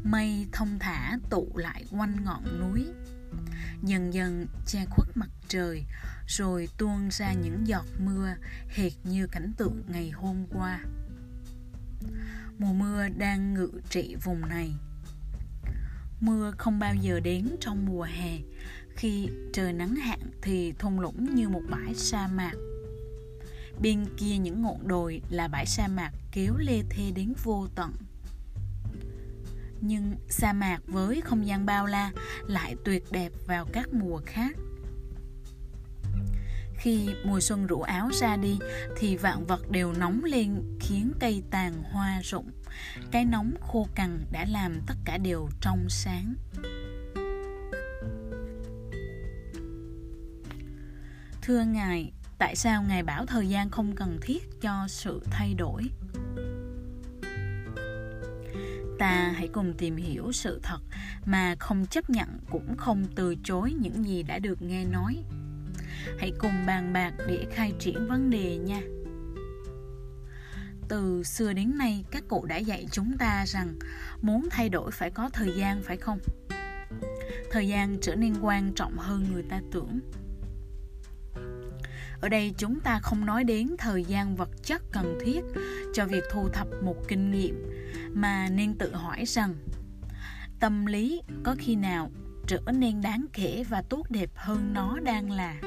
Mây 0.04 0.46
thông 0.52 0.78
thả 0.78 1.18
tụ 1.30 1.49
lại 1.54 1.84
quanh 1.90 2.25
ngọn 2.25 2.61
núi. 2.61 2.87
Dần 3.82 4.14
dần 4.14 4.46
che 4.66 4.84
khuất 4.90 5.08
mặt 5.14 5.30
trời, 5.49 5.84
rồi 6.26 6.68
tuôn 6.78 7.08
ra 7.11 7.32
những 7.32 7.66
giọt 7.66 7.87
mưa 7.99 8.34
hệt 8.68 8.92
như 9.04 9.26
cảnh 9.26 9.52
tượng 9.56 9.82
ngày 9.88 10.11
hôm 10.11 10.46
qua. 10.52 10.80
Mùa 12.58 12.73
mưa 12.73 13.08
đang 13.08 13.54
ngự 13.54 13.70
trị 13.90 14.16
vùng 14.23 14.40
này. 14.40 14.75
Mưa 16.20 16.52
không 16.58 16.78
bao 16.78 16.94
giờ 16.94 17.20
đến 17.20 17.49
trong 17.61 17.87
mùa 17.87 18.02
hè. 18.02 18.38
Khi 18.96 19.28
trời 19.52 19.73
nắng 19.73 19.96
hạn 19.96 20.20
thì 20.42 20.73
thung 20.78 21.00
lũng 21.00 21.34
như 21.34 21.49
một 21.49 21.62
bãi 21.70 21.94
sa 21.94 22.26
mạc. 22.26 22.54
Bên 23.82 24.04
kia 24.16 24.37
những 24.37 24.62
ngọn 24.62 24.88
đồi 24.88 25.23
là 25.30 25.49
bãi 25.49 25.66
sa 25.66 25.88
mạc 25.88 26.11
kéo 26.32 26.56
lê 26.56 26.82
thê 26.90 27.11
đến 27.11 27.32
vô 27.42 27.68
tận 27.75 27.92
nhưng 29.87 30.17
sa 30.29 30.53
mạc 30.53 30.79
với 30.87 31.21
không 31.21 31.47
gian 31.47 31.67
bao 31.67 31.87
la 31.87 32.11
lại 32.47 32.76
tuyệt 32.85 33.05
đẹp 33.11 33.33
vào 33.47 33.67
các 33.73 33.93
mùa 33.93 34.21
khác. 34.26 34.57
Khi 36.76 37.09
mùa 37.25 37.41
xuân 37.41 37.67
rủ 37.67 37.83
áo 37.83 38.11
ra 38.12 38.37
đi, 38.37 38.59
thì 38.97 39.17
vạn 39.17 39.47
vật 39.47 39.71
đều 39.71 39.93
nóng 39.93 40.25
lên 40.25 40.62
khiến 40.81 41.12
cây 41.21 41.43
tàn 41.50 41.83
hoa 41.83 42.21
rụng. 42.23 42.50
Cái 43.11 43.25
nóng 43.25 43.55
khô 43.61 43.88
cằn 43.95 44.25
đã 44.33 44.45
làm 44.49 44.81
tất 44.87 44.95
cả 45.05 45.19
đều 45.19 45.49
trong 45.61 45.87
sáng. 45.88 46.35
Thưa 51.43 51.64
ngài, 51.64 52.12
tại 52.38 52.57
sao 52.57 52.83
ngài 52.83 53.03
bảo 53.03 53.26
thời 53.26 53.49
gian 53.49 53.71
không 53.71 53.95
cần 53.95 54.19
thiết 54.23 54.61
cho 54.61 54.88
sự 54.88 55.23
thay 55.31 55.55
đổi? 55.55 55.83
Ta 58.98 59.32
hãy 59.36 59.48
cùng 59.48 59.74
tìm 59.78 59.96
hiểu 59.96 60.32
sự 60.32 60.60
thật 60.62 60.78
mà 61.26 61.54
không 61.58 61.86
chấp 61.86 62.10
nhận 62.10 62.28
cũng 62.50 62.76
không 62.76 63.04
từ 63.14 63.34
chối 63.44 63.74
những 63.80 64.04
gì 64.06 64.22
đã 64.22 64.38
được 64.38 64.62
nghe 64.62 64.84
nói. 64.84 65.24
Hãy 66.18 66.32
cùng 66.38 66.66
bàn 66.66 66.92
bạc 66.92 67.12
để 67.28 67.46
khai 67.52 67.72
triển 67.78 68.08
vấn 68.08 68.30
đề 68.30 68.56
nha. 68.56 68.80
Từ 70.88 71.22
xưa 71.22 71.52
đến 71.52 71.78
nay, 71.78 72.04
các 72.10 72.24
cụ 72.28 72.46
đã 72.46 72.56
dạy 72.56 72.86
chúng 72.92 73.18
ta 73.18 73.44
rằng 73.46 73.74
muốn 74.22 74.48
thay 74.50 74.68
đổi 74.68 74.90
phải 74.90 75.10
có 75.10 75.30
thời 75.32 75.52
gian, 75.56 75.82
phải 75.82 75.96
không? 75.96 76.18
Thời 77.50 77.68
gian 77.68 77.98
trở 78.02 78.14
nên 78.14 78.34
quan 78.40 78.72
trọng 78.74 78.98
hơn 78.98 79.26
người 79.32 79.42
ta 79.42 79.60
tưởng. 79.72 80.00
Ở 82.20 82.28
đây 82.28 82.54
chúng 82.58 82.80
ta 82.80 82.98
không 83.02 83.26
nói 83.26 83.44
đến 83.44 83.68
thời 83.78 84.04
gian 84.04 84.36
vật 84.36 84.50
chất 84.62 84.82
cần 84.92 85.18
thiết 85.24 85.40
cho 85.94 86.06
việc 86.06 86.24
thu 86.32 86.48
thập 86.48 86.68
một 86.82 86.96
kinh 87.08 87.30
nghiệm 87.30 87.70
mà 88.14 88.49
nên 88.49 88.78
tự 88.78 88.94
hỏi 88.94 89.25
rằng, 89.26 89.54
tâm 90.61 90.87
lý 90.87 91.23
có 91.42 91.56
khi 91.59 91.76
nào 91.76 92.11
trở 92.47 92.61
nên 92.75 93.00
đáng 93.00 93.26
kể 93.33 93.64
và 93.68 93.83
tốt 93.83 94.06
đẹp 94.11 94.30
hơn 94.35 94.73
nó 94.73 94.99
đang 95.04 95.30
là? 95.30 95.61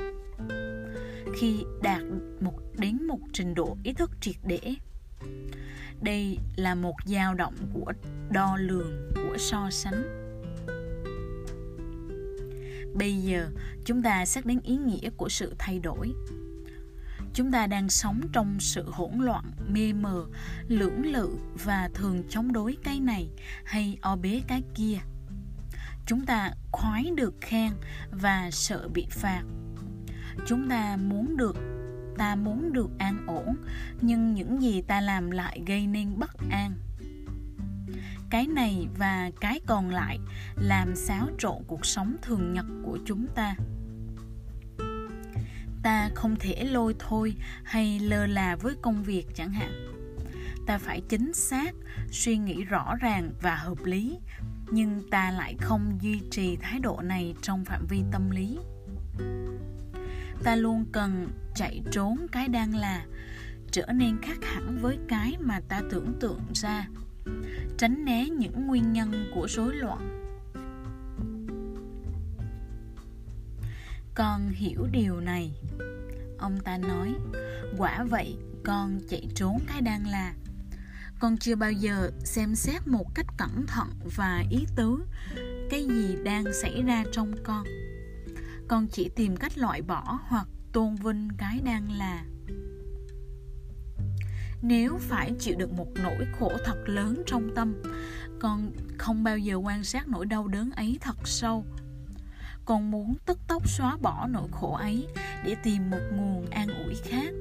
Khi 1.39 1.63
đạt 1.83 2.01
một, 2.41 2.59
đến 2.77 3.07
một 3.07 3.19
trình 3.33 3.53
độ 3.53 3.77
ý 3.83 3.93
thức 3.93 4.11
triệt 4.21 4.35
để, 4.45 4.75
đây 6.01 6.37
là 6.55 6.75
một 6.75 6.95
dao 7.05 7.33
động 7.33 7.55
của 7.73 7.93
đo 8.31 8.57
lường 8.57 9.11
của 9.15 9.37
so 9.37 9.69
sánh. 9.71 10.03
Bây 12.93 13.17
giờ, 13.17 13.49
chúng 13.85 14.01
ta 14.01 14.25
xét 14.25 14.45
đến 14.45 14.59
ý 14.63 14.77
nghĩa 14.77 15.09
của 15.17 15.29
sự 15.29 15.55
thay 15.59 15.79
đổi 15.79 16.13
chúng 17.37 17.51
ta 17.51 17.67
đang 17.67 17.89
sống 17.89 18.21
trong 18.31 18.59
sự 18.59 18.91
hỗn 18.91 19.11
loạn, 19.19 19.51
mê 19.67 19.93
mờ, 19.93 20.25
lưỡng 20.67 21.05
lự 21.05 21.37
và 21.63 21.89
thường 21.93 22.23
chống 22.29 22.53
đối 22.53 22.77
cái 22.83 22.99
này 22.99 23.29
hay 23.65 23.97
o 24.01 24.15
bế 24.15 24.41
cái 24.47 24.63
kia. 24.75 24.97
Chúng 26.05 26.25
ta 26.25 26.51
khoái 26.71 27.11
được 27.15 27.33
khen 27.41 27.71
và 28.11 28.49
sợ 28.51 28.87
bị 28.93 29.07
phạt. 29.09 29.43
Chúng 30.45 30.69
ta 30.69 30.97
muốn 30.97 31.37
được, 31.37 31.55
ta 32.17 32.35
muốn 32.35 32.73
được 32.73 32.89
an 32.97 33.25
ổn, 33.27 33.55
nhưng 34.01 34.33
những 34.33 34.61
gì 34.61 34.81
ta 34.81 35.01
làm 35.01 35.31
lại 35.31 35.61
gây 35.67 35.87
nên 35.87 36.19
bất 36.19 36.31
an. 36.49 36.73
Cái 38.29 38.47
này 38.47 38.87
và 38.97 39.31
cái 39.41 39.59
còn 39.65 39.89
lại 39.89 40.19
làm 40.55 40.95
xáo 40.95 41.27
trộn 41.39 41.63
cuộc 41.67 41.85
sống 41.85 42.15
thường 42.21 42.53
nhật 42.53 42.65
của 42.83 42.99
chúng 43.05 43.27
ta 43.35 43.55
ta 45.83 46.09
không 46.15 46.35
thể 46.39 46.63
lôi 46.63 46.95
thôi 46.99 47.35
hay 47.63 47.99
lơ 47.99 48.25
là 48.25 48.55
với 48.55 48.75
công 48.81 49.03
việc 49.03 49.25
chẳng 49.35 49.51
hạn. 49.51 49.71
Ta 50.65 50.77
phải 50.77 51.01
chính 51.09 51.33
xác, 51.33 51.71
suy 52.11 52.37
nghĩ 52.37 52.63
rõ 52.63 52.95
ràng 53.01 53.31
và 53.41 53.55
hợp 53.55 53.77
lý, 53.83 54.17
nhưng 54.71 55.09
ta 55.09 55.31
lại 55.31 55.55
không 55.61 55.97
duy 56.01 56.21
trì 56.31 56.55
thái 56.55 56.79
độ 56.79 56.99
này 57.03 57.35
trong 57.41 57.65
phạm 57.65 57.85
vi 57.89 58.03
tâm 58.11 58.29
lý. 58.29 58.57
Ta 60.43 60.55
luôn 60.55 60.85
cần 60.91 61.27
chạy 61.55 61.81
trốn 61.91 62.27
cái 62.31 62.47
đang 62.47 62.75
là, 62.75 63.05
trở 63.71 63.85
nên 63.93 64.21
khác 64.21 64.37
hẳn 64.41 64.77
với 64.81 64.97
cái 65.07 65.35
mà 65.39 65.59
ta 65.67 65.81
tưởng 65.91 66.13
tượng 66.19 66.41
ra, 66.53 66.87
tránh 67.77 68.05
né 68.05 68.25
những 68.25 68.67
nguyên 68.67 68.93
nhân 68.93 69.31
của 69.35 69.47
rối 69.49 69.75
loạn. 69.75 70.26
Con 74.17 74.49
hiểu 74.49 74.87
điều 74.91 75.19
này. 75.19 75.51
Ông 76.37 76.59
ta 76.59 76.77
nói, 76.77 77.13
quả 77.77 78.03
vậy, 78.03 78.37
con 78.63 78.99
chạy 79.09 79.27
trốn 79.35 79.57
cái 79.67 79.81
đang 79.81 80.07
là. 80.07 80.33
Con 81.19 81.37
chưa 81.37 81.55
bao 81.55 81.71
giờ 81.71 82.11
xem 82.23 82.55
xét 82.55 82.87
một 82.87 83.15
cách 83.15 83.25
cẩn 83.37 83.65
thận 83.67 83.87
và 84.15 84.43
ý 84.49 84.65
tứ 84.75 85.05
cái 85.69 85.87
gì 85.87 86.15
đang 86.23 86.43
xảy 86.61 86.81
ra 86.81 87.03
trong 87.11 87.33
con. 87.43 87.63
Con 88.67 88.87
chỉ 88.87 89.09
tìm 89.15 89.37
cách 89.37 89.57
loại 89.57 89.81
bỏ 89.81 90.19
hoặc 90.23 90.47
tôn 90.73 90.95
vinh 90.95 91.29
cái 91.37 91.61
đang 91.65 91.91
là. 91.91 92.25
Nếu 94.61 94.97
phải 94.99 95.31
chịu 95.39 95.55
được 95.57 95.73
một 95.73 95.87
nỗi 95.95 96.27
khổ 96.39 96.51
thật 96.65 96.83
lớn 96.85 97.23
trong 97.25 97.55
tâm, 97.55 97.81
con 98.39 98.71
không 98.97 99.23
bao 99.23 99.37
giờ 99.37 99.55
quan 99.55 99.83
sát 99.83 100.07
nỗi 100.07 100.25
đau 100.25 100.47
đớn 100.47 100.71
ấy 100.71 100.97
thật 101.01 101.17
sâu 101.23 101.65
con 102.67 102.91
muốn 102.91 103.15
tức 103.25 103.39
tốc 103.47 103.69
xóa 103.69 103.97
bỏ 104.01 104.27
nỗi 104.29 104.47
khổ 104.51 104.73
ấy 104.73 105.07
để 105.45 105.55
tìm 105.63 105.89
một 105.89 105.99
nguồn 106.11 106.45
an 106.51 106.67
ủi 106.85 106.95
khác. 106.95 107.33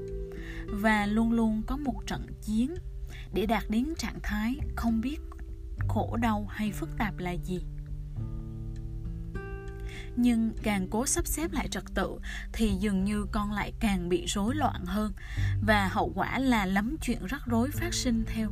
Và 0.67 1.07
luôn 1.07 1.33
luôn 1.33 1.63
có 1.67 1.77
một 1.77 2.07
trận 2.07 2.27
chiến 2.43 2.75
để 3.33 3.47
đạt 3.47 3.63
đến 3.69 3.95
trạng 3.99 4.19
thái 4.23 4.57
không 4.77 5.01
biết 5.01 5.19
khổ 5.89 6.17
đau 6.21 6.47
hay 6.51 6.73
phức 6.73 6.89
tạp 6.99 7.19
là 7.19 7.31
gì. 7.31 7.61
Nhưng 10.17 10.53
càng 10.63 10.89
cố 10.91 11.07
sắp 11.07 11.27
xếp 11.27 11.53
lại 11.53 11.69
trật 11.69 11.85
tự 11.95 12.19
thì 12.53 12.71
dường 12.81 13.05
như 13.05 13.27
con 13.33 13.53
lại 13.53 13.73
càng 13.81 14.09
bị 14.09 14.27
rối 14.27 14.55
loạn 14.55 14.85
hơn 14.87 15.13
và 15.67 15.89
hậu 15.93 16.13
quả 16.15 16.39
là 16.39 16.67
lắm 16.67 16.97
chuyện 17.03 17.27
rắc 17.27 17.43
rối 17.47 17.71
phát 17.71 17.95
sinh 17.95 18.25
theo. 18.27 18.51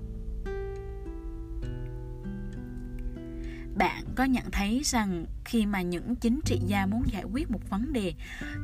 Có 4.15 4.25
nhận 4.25 4.51
thấy 4.51 4.83
rằng 4.85 5.27
khi 5.45 5.67
mà 5.67 5.83
những 5.83 6.17
chính 6.17 6.41
trị 6.45 6.61
gia 6.67 6.87
muốn 6.87 7.03
giải 7.13 7.25
quyết 7.33 7.51
một 7.51 7.71
vấn 7.71 7.93
đề, 7.93 8.15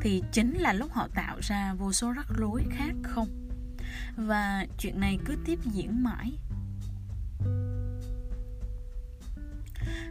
thì 0.03 0.23
chính 0.33 0.55
là 0.59 0.73
lúc 0.73 0.93
họ 0.93 1.09
tạo 1.15 1.39
ra 1.41 1.75
vô 1.75 1.93
số 1.93 2.13
rắc 2.13 2.27
rối 2.39 2.63
khác 2.71 2.93
không? 3.03 3.29
Và 4.17 4.67
chuyện 4.79 5.01
này 5.01 5.19
cứ 5.25 5.37
tiếp 5.45 5.59
diễn 5.65 6.03
mãi. 6.03 6.33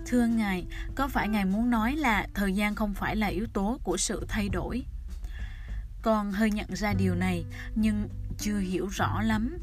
Thưa 0.05 0.25
ngài, 0.25 0.65
có 0.95 1.07
phải 1.07 1.27
ngài 1.27 1.45
muốn 1.45 1.69
nói 1.69 1.95
là 1.95 2.27
thời 2.33 2.53
gian 2.53 2.75
không 2.75 2.93
phải 2.93 3.15
là 3.15 3.27
yếu 3.27 3.45
tố 3.53 3.79
của 3.83 3.97
sự 3.97 4.25
thay 4.29 4.49
đổi? 4.49 4.83
Con 6.01 6.31
hơi 6.31 6.51
nhận 6.51 6.75
ra 6.75 6.93
điều 6.93 7.15
này, 7.15 7.45
nhưng 7.75 8.09
chưa 8.37 8.59
hiểu 8.59 8.87
rõ 8.87 9.21
lắm 9.21 9.57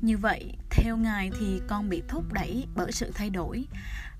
như 0.00 0.18
vậy, 0.18 0.56
theo 0.70 0.96
ngài 0.96 1.30
thì 1.40 1.60
con 1.68 1.88
bị 1.88 2.02
thúc 2.08 2.32
đẩy 2.32 2.66
bởi 2.74 2.92
sự 2.92 3.10
thay 3.14 3.30
đổi. 3.30 3.66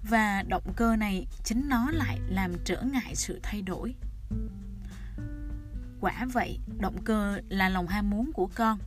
Và 0.03 0.43
động 0.49 0.73
cơ 0.77 0.97
này 0.97 1.27
chính 1.45 1.69
nó 1.69 1.91
lại 1.91 2.19
làm 2.29 2.53
trở 2.65 2.83
ngại 2.83 3.15
sự 3.15 3.41
thay 3.43 3.63
đổi. 3.63 3.95
Quả 6.01 6.27
vậy, 6.33 6.59
động 6.81 7.05
cơ 7.05 7.41
là 7.49 7.69
lòng 7.69 7.87
ham 7.87 8.11
muốn 8.11 8.33
của 8.33 8.49
con. 8.55 8.79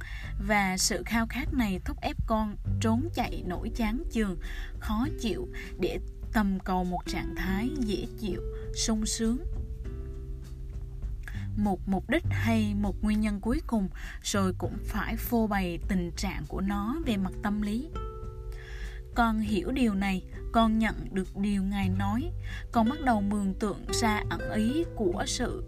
Và 0.47 0.77
sự 0.77 1.03
khao 1.05 1.27
khát 1.29 1.53
này 1.53 1.79
thúc 1.85 2.01
ép 2.01 2.17
con 2.27 2.55
trốn 2.81 3.09
chạy 3.13 3.43
nỗi 3.45 3.71
chán 3.75 4.03
chường, 4.11 4.37
khó 4.79 5.07
chịu, 5.19 5.47
để 5.79 5.99
tầm 6.33 6.59
cầu 6.59 6.83
một 6.83 7.01
trạng 7.07 7.35
thái 7.37 7.69
dễ 7.79 8.05
chịu, 8.19 8.41
sung 8.75 9.05
sướng 9.05 9.37
một 11.57 11.79
mục 11.87 12.09
đích 12.09 12.23
hay 12.29 12.73
một 12.75 13.03
nguyên 13.03 13.21
nhân 13.21 13.39
cuối 13.41 13.61
cùng, 13.67 13.89
rồi 14.21 14.53
cũng 14.57 14.77
phải 14.85 15.15
phô 15.17 15.47
bày 15.47 15.79
tình 15.87 16.11
trạng 16.17 16.43
của 16.47 16.61
nó 16.61 17.01
về 17.05 17.17
mặt 17.17 17.33
tâm 17.43 17.61
lý. 17.61 17.89
Con 19.15 19.39
hiểu 19.39 19.71
điều 19.71 19.93
này, 19.93 20.23
con 20.51 20.79
nhận 20.79 20.95
được 21.11 21.37
điều 21.37 21.63
ngài 21.63 21.89
nói. 21.89 22.31
Con 22.71 22.89
bắt 22.89 23.01
đầu 23.05 23.21
mường 23.21 23.53
tượng 23.53 23.85
ra 24.01 24.23
ẩn 24.29 24.51
ý 24.51 24.83
của 24.95 25.23
sự 25.27 25.63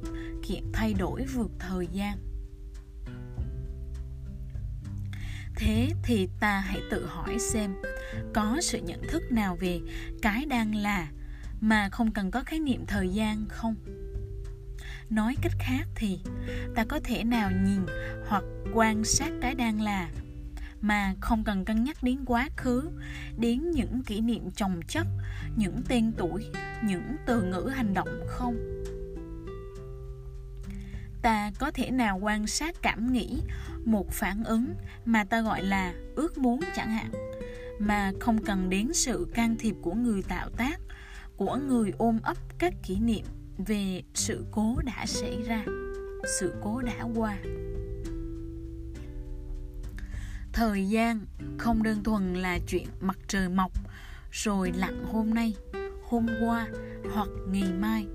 kiện 0.48 0.64
thay 0.74 0.94
đổi 0.94 1.26
vượt 1.26 1.52
thời 1.60 1.88
gian. 1.88 2.18
Thế 5.56 5.90
thì 6.04 6.30
ta 6.40 6.60
hãy 6.60 6.82
tự 6.92 7.06
hỏi 7.06 7.40
xem, 7.40 7.76
có 8.34 8.58
sự 8.62 8.82
nhận 8.82 9.02
thức 9.10 9.32
nào 9.32 9.56
về 9.56 9.80
cái 10.22 10.46
đang 10.46 10.76
là 10.76 11.08
mà 11.62 11.90
không 11.90 12.12
cần 12.12 12.32
có 12.32 12.44
khái 12.44 12.60
niệm 12.60 12.86
thời 12.88 13.10
gian 13.10 13.46
không? 13.50 13.76
Nói 15.10 15.36
cách 15.42 15.54
khác 15.60 15.88
thì, 15.96 16.20
ta 16.76 16.86
có 16.86 17.00
thể 17.04 17.24
nào 17.24 17.52
nhìn 17.52 17.86
hoặc 18.28 18.44
quan 18.74 19.04
sát 19.04 19.32
cái 19.42 19.56
đang 19.56 19.82
là, 19.82 20.10
mà 20.82 21.14
không 21.22 21.44
cần 21.44 21.66
cân 21.66 21.84
nhắc 21.84 22.04
đến 22.04 22.26
quá 22.26 22.50
khứ, 22.58 22.90
đến 23.38 23.72
những 23.72 24.04
kỷ 24.04 24.22
niệm 24.22 24.52
chồng 24.52 24.80
chất, 24.88 25.08
những 25.56 25.82
tên 25.88 26.12
tuổi, 26.18 26.46
những 26.84 27.16
từ 27.26 27.42
ngữ 27.42 27.72
hành 27.76 27.94
động 27.94 28.10
không? 28.28 28.84
Ta 31.22 31.52
có 31.60 31.72
thể 31.72 31.92
nào 31.92 32.20
quan 32.22 32.48
sát 32.48 32.76
cảm 32.82 33.14
nghĩ, 33.14 33.42
một 33.86 34.12
phản 34.12 34.44
ứng 34.44 34.74
mà 35.06 35.24
ta 35.24 35.42
gọi 35.42 35.64
là 35.64 35.94
ước 36.16 36.38
muốn 36.38 36.60
chẳng 36.76 36.92
hạn, 36.92 37.12
mà 37.80 38.12
không 38.20 38.44
cần 38.44 38.70
đến 38.70 38.94
sự 38.94 39.28
can 39.34 39.56
thiệp 39.60 39.76
của 39.82 39.94
người 39.94 40.22
tạo 40.22 40.50
tác, 40.50 40.80
của 41.38 41.56
người 41.56 41.92
ôm 41.98 42.20
ấp 42.24 42.38
các 42.58 42.74
kỷ 42.84 43.00
niệm? 43.00 43.26
Về 43.58 44.02
sự 44.14 44.46
cố 44.52 44.76
đã 44.86 45.06
xảy 45.06 45.42
ra, 45.42 45.66
sự 46.40 46.54
cố 46.64 46.82
đã 46.82 47.04
qua. 47.16 47.38
Thời 50.54 50.90
gian 50.90 51.26
không 51.58 51.84
đơn 51.84 52.04
thuần 52.04 52.34
là 52.34 52.60
chuyện 52.68 52.88
mặt 53.00 53.18
trời 53.28 53.50
mọc 53.50 53.72
rồi 54.32 54.72
lặn 54.76 55.04
hôm 55.12 55.34
nay, 55.34 55.56
hôm 56.04 56.28
qua 56.42 56.68
hoặc 57.14 57.30
ngày 57.48 57.72
mai, 57.80 58.08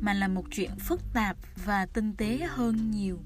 mà 0.00 0.14
là 0.14 0.28
một 0.28 0.44
chuyện 0.50 0.70
phức 0.78 1.00
tạp 1.12 1.36
và 1.64 1.86
tinh 1.86 2.16
tế 2.16 2.38
hơn 2.48 2.90
nhiều. 2.90 3.18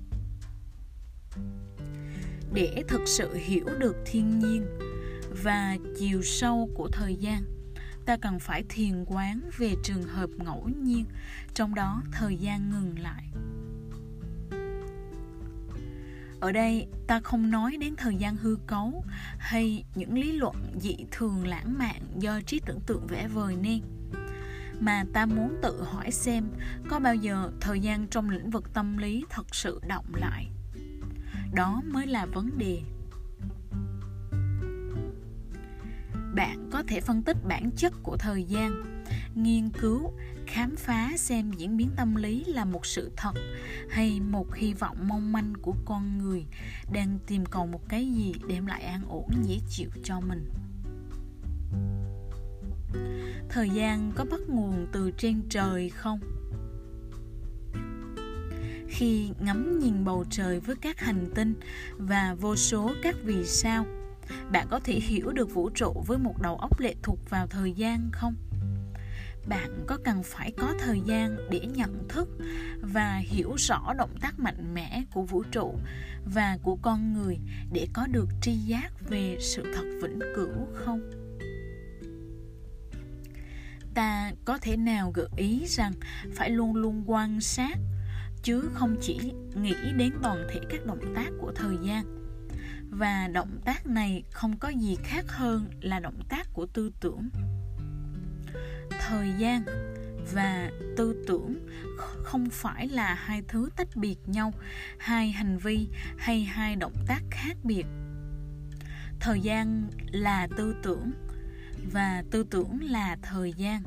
Để 2.54 2.84
thực 2.88 3.00
sự 3.06 3.34
hiểu 3.34 3.66
được 3.78 3.96
thiên 4.06 4.38
nhiên 4.38 4.66
và 5.42 5.76
chiều 5.98 6.22
sâu 6.22 6.68
của 6.74 6.88
thời 6.92 7.16
gian 7.16 7.51
ta 8.06 8.16
cần 8.16 8.38
phải 8.38 8.64
thiền 8.68 9.04
quán 9.04 9.40
về 9.58 9.74
trường 9.82 10.02
hợp 10.02 10.30
ngẫu 10.36 10.68
nhiên, 10.82 11.04
trong 11.54 11.74
đó 11.74 12.02
thời 12.12 12.36
gian 12.36 12.70
ngừng 12.70 12.98
lại. 12.98 13.24
Ở 16.40 16.52
đây, 16.52 16.86
ta 17.06 17.20
không 17.20 17.50
nói 17.50 17.76
đến 17.80 17.94
thời 17.96 18.16
gian 18.16 18.36
hư 18.36 18.56
cấu 18.66 19.04
hay 19.38 19.84
những 19.94 20.18
lý 20.18 20.32
luận 20.32 20.56
dị 20.80 20.96
thường 21.10 21.46
lãng 21.46 21.78
mạn 21.78 22.02
do 22.18 22.40
trí 22.40 22.60
tưởng 22.66 22.80
tượng 22.86 23.06
vẽ 23.06 23.28
vời 23.28 23.56
nên, 23.62 23.80
mà 24.80 25.04
ta 25.12 25.26
muốn 25.26 25.56
tự 25.62 25.82
hỏi 25.82 26.10
xem 26.10 26.44
có 26.88 26.98
bao 26.98 27.14
giờ 27.14 27.50
thời 27.60 27.80
gian 27.80 28.06
trong 28.06 28.30
lĩnh 28.30 28.50
vực 28.50 28.74
tâm 28.74 28.98
lý 28.98 29.24
thật 29.30 29.54
sự 29.54 29.80
động 29.88 30.14
lại. 30.14 30.48
Đó 31.54 31.82
mới 31.92 32.06
là 32.06 32.26
vấn 32.26 32.58
đề. 32.58 32.82
Bạn 36.34 36.61
có 36.82 36.88
thể 36.88 37.00
phân 37.00 37.22
tích 37.22 37.36
bản 37.48 37.70
chất 37.76 37.92
của 38.02 38.16
thời 38.16 38.44
gian. 38.44 39.04
Nghiên 39.34 39.68
cứu, 39.70 40.12
khám 40.46 40.76
phá 40.76 41.10
xem 41.16 41.50
diễn 41.50 41.76
biến 41.76 41.90
tâm 41.96 42.14
lý 42.14 42.44
là 42.44 42.64
một 42.64 42.86
sự 42.86 43.10
thật 43.16 43.32
hay 43.90 44.20
một 44.20 44.54
hy 44.54 44.74
vọng 44.74 44.96
mong 45.08 45.32
manh 45.32 45.52
của 45.62 45.74
con 45.84 46.18
người 46.18 46.46
đang 46.92 47.18
tìm 47.26 47.46
cầu 47.46 47.66
một 47.66 47.88
cái 47.88 48.06
gì 48.06 48.34
đem 48.48 48.66
lại 48.66 48.82
an 48.82 49.02
ổn, 49.08 49.30
dễ 49.42 49.58
chịu 49.68 49.88
cho 50.04 50.20
mình. 50.20 50.50
Thời 53.48 53.70
gian 53.70 54.12
có 54.16 54.24
bắt 54.30 54.40
nguồn 54.48 54.86
từ 54.92 55.10
trên 55.18 55.42
trời 55.48 55.90
không? 55.90 56.20
Khi 58.88 59.30
ngắm 59.40 59.78
nhìn 59.78 60.04
bầu 60.04 60.24
trời 60.30 60.60
với 60.60 60.76
các 60.76 61.00
hành 61.00 61.26
tinh 61.34 61.54
và 61.96 62.36
vô 62.40 62.56
số 62.56 62.90
các 63.02 63.16
vì 63.24 63.44
sao 63.44 63.86
bạn 64.52 64.66
có 64.70 64.80
thể 64.84 64.94
hiểu 64.94 65.32
được 65.32 65.54
vũ 65.54 65.70
trụ 65.70 66.04
với 66.06 66.18
một 66.18 66.42
đầu 66.42 66.56
óc 66.56 66.80
lệ 66.80 66.94
thuộc 67.02 67.18
vào 67.30 67.46
thời 67.46 67.72
gian 67.72 68.10
không? 68.12 68.34
Bạn 69.48 69.84
có 69.86 69.98
cần 70.04 70.22
phải 70.22 70.52
có 70.58 70.74
thời 70.78 71.00
gian 71.00 71.36
để 71.50 71.60
nhận 71.60 72.08
thức 72.08 72.28
và 72.80 73.16
hiểu 73.16 73.54
rõ 73.58 73.94
động 73.98 74.14
tác 74.20 74.38
mạnh 74.38 74.74
mẽ 74.74 75.02
của 75.14 75.22
vũ 75.22 75.42
trụ 75.42 75.74
và 76.34 76.58
của 76.62 76.76
con 76.82 77.12
người 77.12 77.38
để 77.72 77.88
có 77.92 78.06
được 78.06 78.28
tri 78.40 78.52
giác 78.52 78.92
về 79.08 79.36
sự 79.40 79.62
thật 79.74 79.84
vĩnh 80.02 80.18
cửu 80.36 80.66
không? 80.74 81.10
Ta 83.94 84.32
có 84.44 84.58
thể 84.58 84.76
nào 84.76 85.10
gợi 85.14 85.28
ý 85.36 85.64
rằng 85.66 85.92
phải 86.34 86.50
luôn 86.50 86.76
luôn 86.76 87.02
quan 87.06 87.40
sát 87.40 87.78
chứ 88.42 88.70
không 88.74 88.96
chỉ 89.00 89.18
nghĩ 89.54 89.74
đến 89.96 90.12
toàn 90.22 90.46
thể 90.52 90.60
các 90.70 90.86
động 90.86 91.14
tác 91.14 91.30
của 91.40 91.52
thời 91.54 91.76
gian? 91.82 92.21
Và 92.92 93.28
động 93.28 93.60
tác 93.64 93.86
này 93.86 94.22
không 94.30 94.58
có 94.58 94.68
gì 94.68 94.96
khác 95.02 95.24
hơn 95.28 95.70
là 95.80 96.00
động 96.00 96.20
tác 96.28 96.48
của 96.52 96.66
tư 96.66 96.92
tưởng. 97.00 97.28
Thời 99.00 99.32
gian 99.38 99.64
và 100.32 100.70
tư 100.96 101.24
tưởng 101.26 101.68
không 102.24 102.48
phải 102.50 102.88
là 102.88 103.14
hai 103.14 103.42
thứ 103.48 103.70
tách 103.76 103.96
biệt 103.96 104.16
nhau, 104.26 104.52
hai 104.98 105.30
hành 105.30 105.58
vi 105.58 105.88
hay 106.18 106.44
hai 106.44 106.76
động 106.76 106.96
tác 107.06 107.22
khác 107.30 107.56
biệt. 107.62 107.86
Thời 109.20 109.40
gian 109.40 109.88
là 110.12 110.48
tư 110.56 110.76
tưởng 110.82 111.12
và 111.92 112.24
tư 112.30 112.46
tưởng 112.50 112.78
là 112.82 113.16
thời 113.22 113.52
gian. 113.52 113.82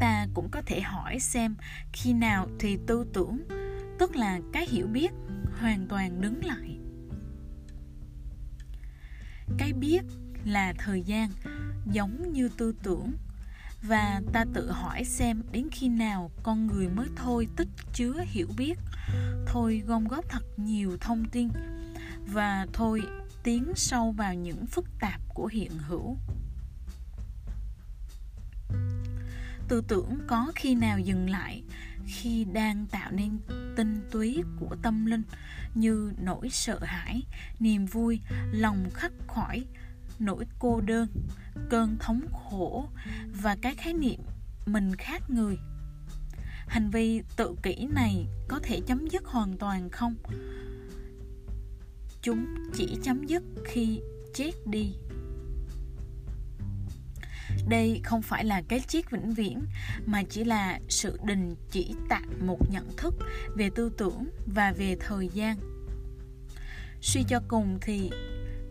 Ta 0.00 0.26
cũng 0.34 0.48
có 0.50 0.62
thể 0.66 0.80
hỏi 0.80 1.18
xem 1.18 1.56
khi 1.92 2.12
nào 2.12 2.48
thì 2.58 2.78
tư 2.86 3.06
tưởng, 3.12 3.42
tức 3.98 4.16
là 4.16 4.40
cái 4.52 4.66
hiểu 4.66 4.86
biết 4.86 5.10
hoàn 5.60 5.86
toàn 5.88 6.20
đứng 6.20 6.44
lại. 6.44 6.78
Cái 9.58 9.72
biết 9.72 10.02
là 10.44 10.72
thời 10.78 11.02
gian 11.02 11.30
giống 11.92 12.32
như 12.32 12.48
tư 12.56 12.74
tưởng 12.82 13.12
và 13.82 14.20
ta 14.32 14.44
tự 14.54 14.70
hỏi 14.70 15.04
xem 15.04 15.42
đến 15.52 15.68
khi 15.72 15.88
nào 15.88 16.30
con 16.42 16.66
người 16.66 16.88
mới 16.88 17.08
thôi 17.16 17.48
tích 17.56 17.68
chứa 17.92 18.24
hiểu 18.26 18.48
biết, 18.56 18.78
thôi 19.46 19.82
gom 19.86 20.04
góp 20.04 20.28
thật 20.28 20.44
nhiều 20.56 20.96
thông 21.00 21.24
tin 21.24 21.48
và 22.26 22.66
thôi 22.72 23.02
tiến 23.42 23.72
sâu 23.76 24.12
vào 24.12 24.34
những 24.34 24.66
phức 24.66 24.84
tạp 25.00 25.20
của 25.34 25.46
hiện 25.46 25.72
hữu. 25.78 26.16
Tư 29.68 29.82
tưởng 29.88 30.18
có 30.26 30.52
khi 30.54 30.74
nào 30.74 30.98
dừng 30.98 31.30
lại 31.30 31.62
khi 32.08 32.44
đang 32.44 32.86
tạo 32.86 33.10
nên 33.12 33.38
tinh 33.76 34.08
túy 34.10 34.42
của 34.60 34.76
tâm 34.82 35.06
linh 35.06 35.22
như 35.74 36.12
nỗi 36.22 36.48
sợ 36.50 36.78
hãi, 36.82 37.22
niềm 37.60 37.86
vui, 37.86 38.20
lòng 38.52 38.90
khắc 38.94 39.12
khoải, 39.26 39.64
nỗi 40.18 40.44
cô 40.58 40.80
đơn, 40.80 41.08
cơn 41.70 41.96
thống 42.00 42.20
khổ 42.32 42.88
và 43.42 43.56
cái 43.62 43.74
khái 43.74 43.92
niệm 43.92 44.20
mình 44.66 44.96
khác 44.96 45.22
người. 45.30 45.58
Hành 46.68 46.90
vi 46.90 47.22
tự 47.36 47.54
kỷ 47.62 47.86
này 47.94 48.26
có 48.48 48.60
thể 48.62 48.80
chấm 48.86 49.08
dứt 49.08 49.24
hoàn 49.24 49.58
toàn 49.58 49.90
không? 49.90 50.14
Chúng 52.22 52.46
chỉ 52.74 52.98
chấm 53.02 53.26
dứt 53.26 53.42
khi 53.64 54.00
chết 54.34 54.52
đi 54.66 54.94
đây 57.68 58.00
không 58.04 58.22
phải 58.22 58.44
là 58.44 58.62
cái 58.68 58.80
chiếc 58.80 59.10
vĩnh 59.10 59.34
viễn, 59.34 59.62
mà 60.06 60.22
chỉ 60.22 60.44
là 60.44 60.80
sự 60.88 61.18
đình 61.24 61.54
chỉ 61.70 61.94
tạm 62.08 62.46
một 62.46 62.58
nhận 62.70 62.96
thức 62.96 63.14
về 63.56 63.70
tư 63.74 63.92
tưởng 63.98 64.30
và 64.46 64.72
về 64.72 64.96
thời 65.00 65.28
gian. 65.28 65.56
Suy 67.00 67.22
cho 67.28 67.40
cùng 67.48 67.78
thì 67.82 68.10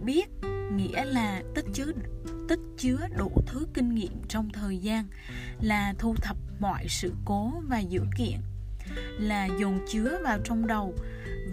biết 0.02 0.30
nghĩa 0.72 1.06
là 1.06 1.42
tích 1.56 1.66
chứa 1.74 1.92
tích 2.50 2.60
chứa 2.78 2.98
đủ 3.18 3.32
thứ 3.46 3.68
kinh 3.74 3.96
nghiệm 3.96 4.22
trong 4.28 4.50
thời 4.50 4.78
gian, 4.78 5.08
là 5.62 5.94
thu 5.98 6.16
thập 6.16 6.38
mọi 6.60 6.86
sự 6.90 7.14
cố 7.26 7.54
và 7.68 7.80
dữ 7.80 8.02
kiện, 8.18 8.38
là 9.20 9.46
dồn 9.60 9.80
chứa 9.90 10.20
vào 10.24 10.40
trong 10.44 10.68
đầu 10.68 10.96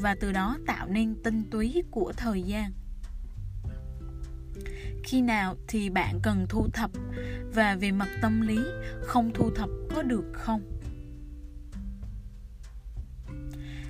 và 0.01 0.17
từ 0.21 0.33
đó 0.33 0.59
tạo 0.67 0.87
nên 0.89 1.15
tinh 1.23 1.43
túy 1.51 1.83
của 1.91 2.13
thời 2.17 2.43
gian 2.43 2.73
khi 5.05 5.23
nào 5.23 5.57
thì 5.69 5.91
bạn 5.91 6.21
cần 6.23 6.47
thu 6.49 6.69
thập 6.73 6.91
và 7.55 7.77
về 7.77 7.93
mặt 7.93 8.09
tâm 8.23 8.41
lý, 8.41 8.59
không 9.03 9.31
thu 9.35 9.51
thập 9.51 9.69
có 9.95 10.03
được 10.03 10.25
không? 10.33 10.63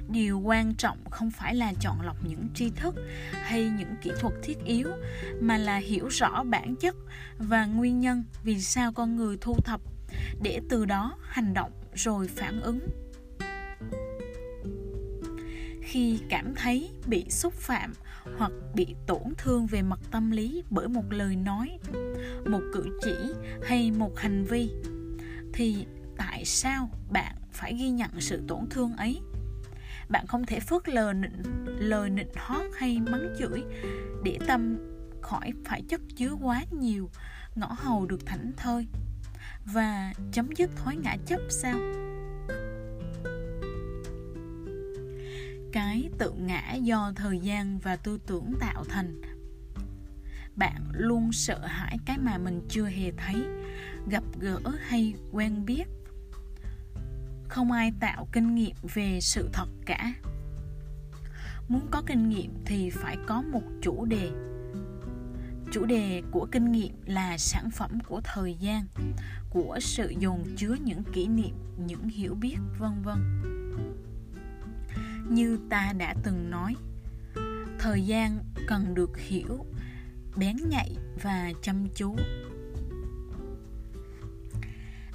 Điều 0.09 0.39
quan 0.41 0.75
trọng 0.75 0.99
không 1.11 1.31
phải 1.31 1.55
là 1.55 1.73
chọn 1.81 2.01
lọc 2.01 2.17
những 2.25 2.49
tri 2.55 2.71
thức 2.71 2.95
hay 3.33 3.71
những 3.79 3.95
kỹ 4.03 4.11
thuật 4.21 4.35
thiết 4.43 4.57
yếu, 4.65 4.89
mà 5.41 5.59
là 5.59 5.77
hiểu 5.77 6.09
rõ 6.09 6.45
bản 6.45 6.77
chất 6.77 6.95
và 7.39 7.67
nguyên 7.67 8.01
nhân 8.01 8.25
vì 8.45 8.61
sao 8.61 8.93
con 8.93 9.17
người 9.17 9.37
thu 9.41 9.55
thập. 9.65 9.81
Để 10.43 10.61
từ 10.69 10.85
đó 10.85 11.19
hành 11.23 11.55
động 11.55 11.73
rồi 11.95 12.29
phản 12.29 12.61
ứng. 12.61 12.81
Khi 15.83 16.19
cảm 16.29 16.55
thấy 16.55 16.91
bị 17.07 17.25
xúc 17.31 17.53
phạm 17.53 17.93
hoặc 18.39 18.53
bị 18.75 18.95
tổn 19.07 19.23
thương 19.39 19.67
về 19.67 19.83
mặt 19.83 20.01
tâm 20.11 20.31
lý 20.31 20.63
bởi 20.71 20.89
một 20.89 21.05
lời 21.11 21.37
nói 21.37 21.79
một 22.47 22.61
cử 22.73 22.99
chỉ 23.05 23.15
hay 23.63 23.91
một 23.91 24.19
hành 24.19 24.45
vi 24.45 24.71
thì 25.53 25.87
tại 26.17 26.45
sao 26.45 26.91
bạn 27.11 27.37
phải 27.53 27.75
ghi 27.75 27.91
nhận 27.91 28.11
sự 28.21 28.43
tổn 28.49 28.67
thương 28.71 28.97
ấy? 28.97 29.21
Bạn 30.09 30.27
không 30.27 30.47
thể 30.47 30.61
phớt 30.61 30.89
lờ 30.89 31.13
nịnh, 31.13 31.43
lời 31.67 32.11
nịnh 32.11 32.33
hót 32.37 32.67
hay 32.77 33.01
mắng 33.01 33.35
chửi 33.39 33.65
để 34.25 34.39
tâm 34.47 34.79
khỏi 35.23 35.53
phải 35.65 35.83
chất 35.89 36.01
chứa 36.17 36.31
quá 36.43 36.65
nhiều 36.71 37.11
ngõ 37.55 37.77
hầu 37.79 38.07
được 38.07 38.27
thảnh 38.27 38.53
thơi 38.57 38.87
và 39.65 40.13
chấm 40.33 40.49
dứt 40.57 40.71
thói 40.77 40.97
ngã 40.97 41.17
chấp 41.27 41.41
sao? 41.49 41.79
Cái 45.75 46.11
tự 46.19 46.33
ngã 46.33 46.73
do 46.73 47.13
thời 47.17 47.39
gian 47.39 47.79
và 47.79 47.97
tư 47.97 48.19
tưởng 48.27 48.55
tạo 48.61 48.85
thành. 48.89 49.21
Bạn 50.57 50.83
luôn 50.93 51.33
sợ 51.33 51.67
hãi 51.67 51.99
cái 52.07 52.19
mà 52.19 52.39
mình 52.39 52.61
chưa 52.69 52.85
hề 52.85 53.13
thấy, 53.17 53.45
gặp 54.11 54.25
gỡ 54.41 54.61
hay 54.81 55.15
quen 55.33 55.65
biết. 55.65 55.85
Không 57.49 57.73
ai 57.73 57.93
tạo 58.01 58.29
kinh 58.33 58.55
nghiệm 58.55 58.77
về 58.95 59.19
sự 59.21 59.49
thật 59.53 59.69
cả. 59.87 60.13
Muốn 61.69 61.87
có 61.91 62.03
kinh 62.07 62.29
nghiệm 62.29 62.51
thì 62.65 62.91
phải 62.91 63.17
có 63.27 63.43
một 63.43 63.63
chủ 63.83 64.05
đề. 64.05 64.31
Chủ 65.73 65.85
đề 65.85 66.23
của 66.31 66.47
kinh 66.53 66.73
nghiệm 66.73 66.95
là 67.07 67.39
sản 67.39 67.71
phẩm 67.71 67.99
của 68.09 68.21
thời 68.25 68.55
gian, 68.55 68.87
của 69.51 69.79
sự 69.81 70.15
dồn 70.19 70.45
chứa 70.57 70.77
những 70.85 71.03
kỷ 71.13 71.27
niệm, 71.27 71.55
những 71.87 72.09
hiểu 72.09 72.35
biết, 72.35 72.57
vân 72.79 73.03
vân 73.03 73.45
như 75.29 75.59
ta 75.71 75.93
đã 75.99 76.15
từng 76.23 76.51
nói. 76.51 76.75
Thời 77.79 78.03
gian 78.03 78.39
cần 78.69 78.95
được 78.95 79.19
hiểu, 79.19 79.67
bén 80.37 80.57
nhạy 80.69 80.97
và 81.23 81.53
chăm 81.63 81.87
chú. 81.95 82.17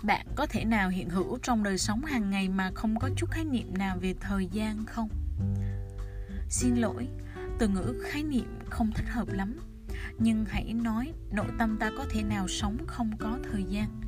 Bạn 0.04 0.28
có 0.36 0.46
thể 0.46 0.66
nào 0.66 0.90
hiện 0.90 1.10
hữu 1.10 1.38
trong 1.44 1.64
đời 1.64 1.78
sống 1.78 2.06
hàng 2.06 2.30
ngày 2.30 2.50
mà 2.50 2.72
không 2.76 3.00
có 3.00 3.10
chút 3.16 3.32
khái 3.32 3.46
niệm 3.46 3.78
nào 3.78 3.98
về 4.02 4.16
thời 4.20 4.48
gian 4.52 4.86
không? 4.86 5.10
Xin 6.50 6.76
lỗi, 6.76 7.08
từ 7.60 7.68
ngữ 7.68 8.04
khái 8.06 8.24
niệm 8.24 8.60
không 8.70 8.92
thích 8.96 9.10
hợp 9.10 9.28
lắm. 9.28 9.60
Nhưng 10.18 10.46
hãy 10.46 10.74
nói 10.74 11.14
nội 11.32 11.48
tâm 11.58 11.78
ta 11.78 11.92
có 11.98 12.06
thể 12.10 12.24
nào 12.24 12.48
sống 12.48 12.78
không 12.88 13.12
có 13.20 13.40
thời 13.52 13.64
gian. 13.64 14.02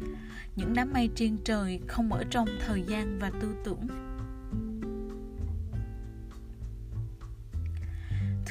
Những 0.56 0.74
đám 0.74 0.94
mây 0.94 1.10
trên 1.16 1.38
trời 1.46 1.80
không 1.88 2.14
ở 2.14 2.24
trong 2.30 2.48
thời 2.66 2.84
gian 2.88 3.20
và 3.20 3.32
tư 3.42 3.56
tưởng. 3.66 3.88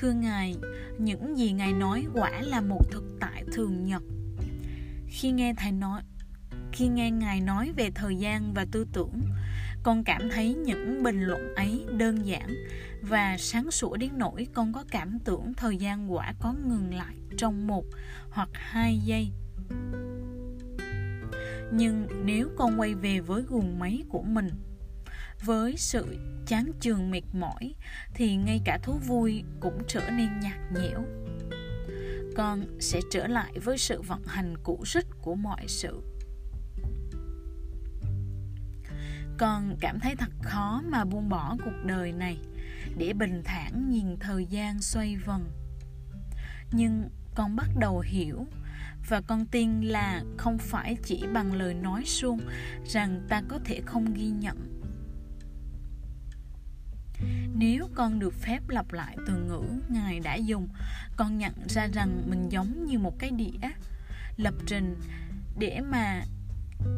Thưa 0.00 0.12
ngài, 0.12 0.56
những 0.98 1.38
gì 1.38 1.52
ngài 1.52 1.72
nói 1.72 2.06
quả 2.14 2.30
là 2.40 2.60
một 2.60 2.90
thực 2.90 3.04
tại 3.20 3.44
thường 3.52 3.84
nhật. 3.84 4.02
Khi 5.06 5.30
nghe 5.30 5.54
thầy 5.56 5.72
nói, 5.72 6.02
khi 6.72 6.88
nghe 6.88 7.10
ngài 7.10 7.40
nói 7.40 7.72
về 7.76 7.90
thời 7.94 8.16
gian 8.16 8.54
và 8.54 8.66
tư 8.72 8.86
tưởng, 8.92 9.20
con 9.82 10.04
cảm 10.04 10.30
thấy 10.30 10.54
những 10.54 11.02
bình 11.02 11.22
luận 11.22 11.54
ấy 11.54 11.84
đơn 11.98 12.26
giản 12.26 12.48
và 13.02 13.36
sáng 13.38 13.70
sủa 13.70 13.96
đến 13.96 14.10
nỗi 14.16 14.46
con 14.54 14.72
có 14.72 14.84
cảm 14.90 15.18
tưởng 15.24 15.54
thời 15.54 15.76
gian 15.76 16.12
quả 16.12 16.32
có 16.40 16.52
ngừng 16.52 16.94
lại 16.94 17.14
trong 17.36 17.66
một 17.66 17.84
hoặc 18.30 18.48
hai 18.52 18.98
giây. 19.04 19.28
Nhưng 21.72 22.06
nếu 22.24 22.48
con 22.56 22.80
quay 22.80 22.94
về 22.94 23.20
với 23.20 23.42
guồng 23.42 23.78
máy 23.78 24.02
của 24.08 24.22
mình 24.22 24.48
với 25.44 25.74
sự 25.76 26.16
chán 26.46 26.72
chường 26.80 27.10
mệt 27.10 27.22
mỏi, 27.32 27.74
thì 28.14 28.36
ngay 28.36 28.60
cả 28.64 28.78
thú 28.82 28.98
vui 29.06 29.44
cũng 29.60 29.82
trở 29.88 30.10
nên 30.10 30.40
nhạt 30.40 30.58
nhẽo. 30.72 31.04
Con 32.36 32.64
sẽ 32.80 33.00
trở 33.10 33.26
lại 33.26 33.52
với 33.64 33.78
sự 33.78 34.02
vận 34.02 34.22
hành 34.26 34.54
cũ 34.62 34.82
rích 34.86 35.06
của 35.22 35.34
mọi 35.34 35.64
sự. 35.68 36.02
Con 39.38 39.76
cảm 39.80 40.00
thấy 40.00 40.16
thật 40.16 40.30
khó 40.42 40.82
mà 40.88 41.04
buông 41.04 41.28
bỏ 41.28 41.56
cuộc 41.64 41.84
đời 41.84 42.12
này, 42.12 42.38
để 42.98 43.12
bình 43.12 43.42
thản 43.44 43.90
nhìn 43.90 44.16
thời 44.20 44.46
gian 44.46 44.82
xoay 44.82 45.16
vần. 45.16 45.50
Nhưng 46.72 47.08
con 47.34 47.56
bắt 47.56 47.68
đầu 47.78 48.00
hiểu, 48.00 48.46
và 49.08 49.20
con 49.20 49.46
tin 49.46 49.80
là 49.80 50.22
không 50.36 50.58
phải 50.58 50.96
chỉ 51.02 51.24
bằng 51.32 51.52
lời 51.52 51.74
nói 51.74 52.02
suông 52.06 52.40
rằng 52.86 53.26
ta 53.28 53.42
có 53.48 53.58
thể 53.64 53.80
không 53.86 54.14
ghi 54.14 54.28
nhận 54.30 54.79
nếu 57.60 57.88
con 57.94 58.18
được 58.18 58.34
phép 58.34 58.68
lặp 58.68 58.92
lại 58.92 59.16
từ 59.26 59.36
ngữ 59.36 59.62
ngài 59.88 60.20
đã 60.20 60.34
dùng, 60.34 60.68
con 61.16 61.38
nhận 61.38 61.54
ra 61.68 61.86
rằng 61.92 62.22
mình 62.26 62.48
giống 62.48 62.86
như 62.86 62.98
một 62.98 63.18
cái 63.18 63.30
đĩa. 63.30 63.68
Lập 64.36 64.54
trình 64.66 64.96
để 65.58 65.80
mà 65.80 66.22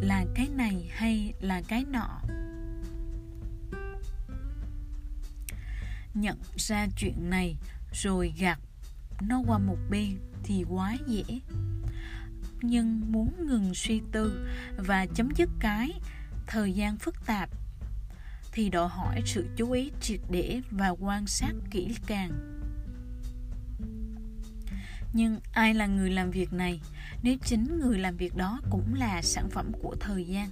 là 0.01 0.25
cái 0.35 0.49
này 0.49 0.91
hay 0.93 1.35
là 1.41 1.63
cái 1.69 1.85
nọ? 1.85 2.21
Nhận 6.15 6.39
ra 6.57 6.87
chuyện 6.97 7.31
này, 7.31 7.57
rồi 7.93 8.35
gạt 8.39 8.59
nó 9.21 9.43
qua 9.47 9.59
một 9.59 9.79
bên 9.91 10.19
thì 10.43 10.65
quá 10.69 10.97
dễ. 11.07 11.41
Nhưng 12.61 13.13
muốn 13.13 13.47
ngừng 13.47 13.75
suy 13.75 14.01
tư 14.13 14.49
và 14.77 15.07
chấm 15.07 15.29
dứt 15.37 15.51
cái 15.61 16.01
thời 16.47 16.73
gian 16.73 16.97
phức 16.97 17.27
tạp 17.27 17.51
thì 18.53 18.71
đòi 18.71 18.89
hỏi 18.89 19.23
sự 19.27 19.47
chú 19.57 19.71
ý 19.71 19.91
triệt 20.01 20.21
để 20.31 20.61
và 20.71 20.89
quan 20.89 21.27
sát 21.27 21.53
kỹ 21.71 21.97
càng. 22.07 22.31
Nhưng 25.13 25.41
ai 25.53 25.75
là 25.75 25.87
người 25.87 26.11
làm 26.11 26.31
việc 26.31 26.53
này? 26.53 26.81
Nếu 27.23 27.37
chính 27.45 27.81
người 27.81 27.99
làm 27.99 28.17
việc 28.17 28.37
đó 28.37 28.61
cũng 28.71 28.95
là 28.95 29.23
sản 29.23 29.51
phẩm 29.51 29.73
của 29.83 29.97
thời 30.01 30.25
gian. 30.25 30.49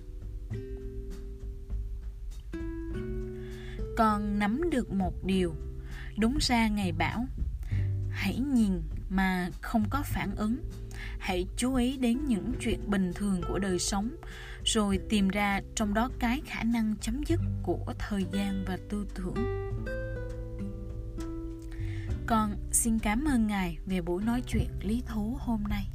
Con 3.96 4.38
nắm 4.38 4.70
được 4.70 4.92
một 4.92 5.24
điều. 5.24 5.54
Đúng 6.18 6.38
ra 6.40 6.68
ngày 6.68 6.92
bảo, 6.92 7.26
hãy 8.10 8.38
nhìn 8.38 8.82
mà 9.08 9.50
không 9.60 9.84
có 9.90 10.02
phản 10.04 10.36
ứng 10.36 10.56
hãy 11.18 11.46
chú 11.56 11.74
ý 11.74 11.96
đến 11.96 12.24
những 12.24 12.52
chuyện 12.60 12.90
bình 12.90 13.12
thường 13.14 13.40
của 13.48 13.58
đời 13.58 13.78
sống, 13.78 14.16
rồi 14.64 14.98
tìm 15.08 15.28
ra 15.28 15.60
trong 15.74 15.94
đó 15.94 16.10
cái 16.18 16.40
khả 16.46 16.62
năng 16.62 16.94
chấm 17.00 17.22
dứt 17.26 17.40
của 17.62 17.94
thời 17.98 18.26
gian 18.32 18.64
và 18.66 18.78
tư 18.88 19.06
tưởng. 19.14 19.34
Con 22.26 22.56
xin 22.72 22.98
cảm 22.98 23.24
ơn 23.24 23.46
ngài 23.46 23.78
về 23.86 24.00
buổi 24.00 24.22
nói 24.22 24.42
chuyện 24.46 24.68
lý 24.82 25.02
thú 25.06 25.36
hôm 25.40 25.62
nay. 25.68 25.86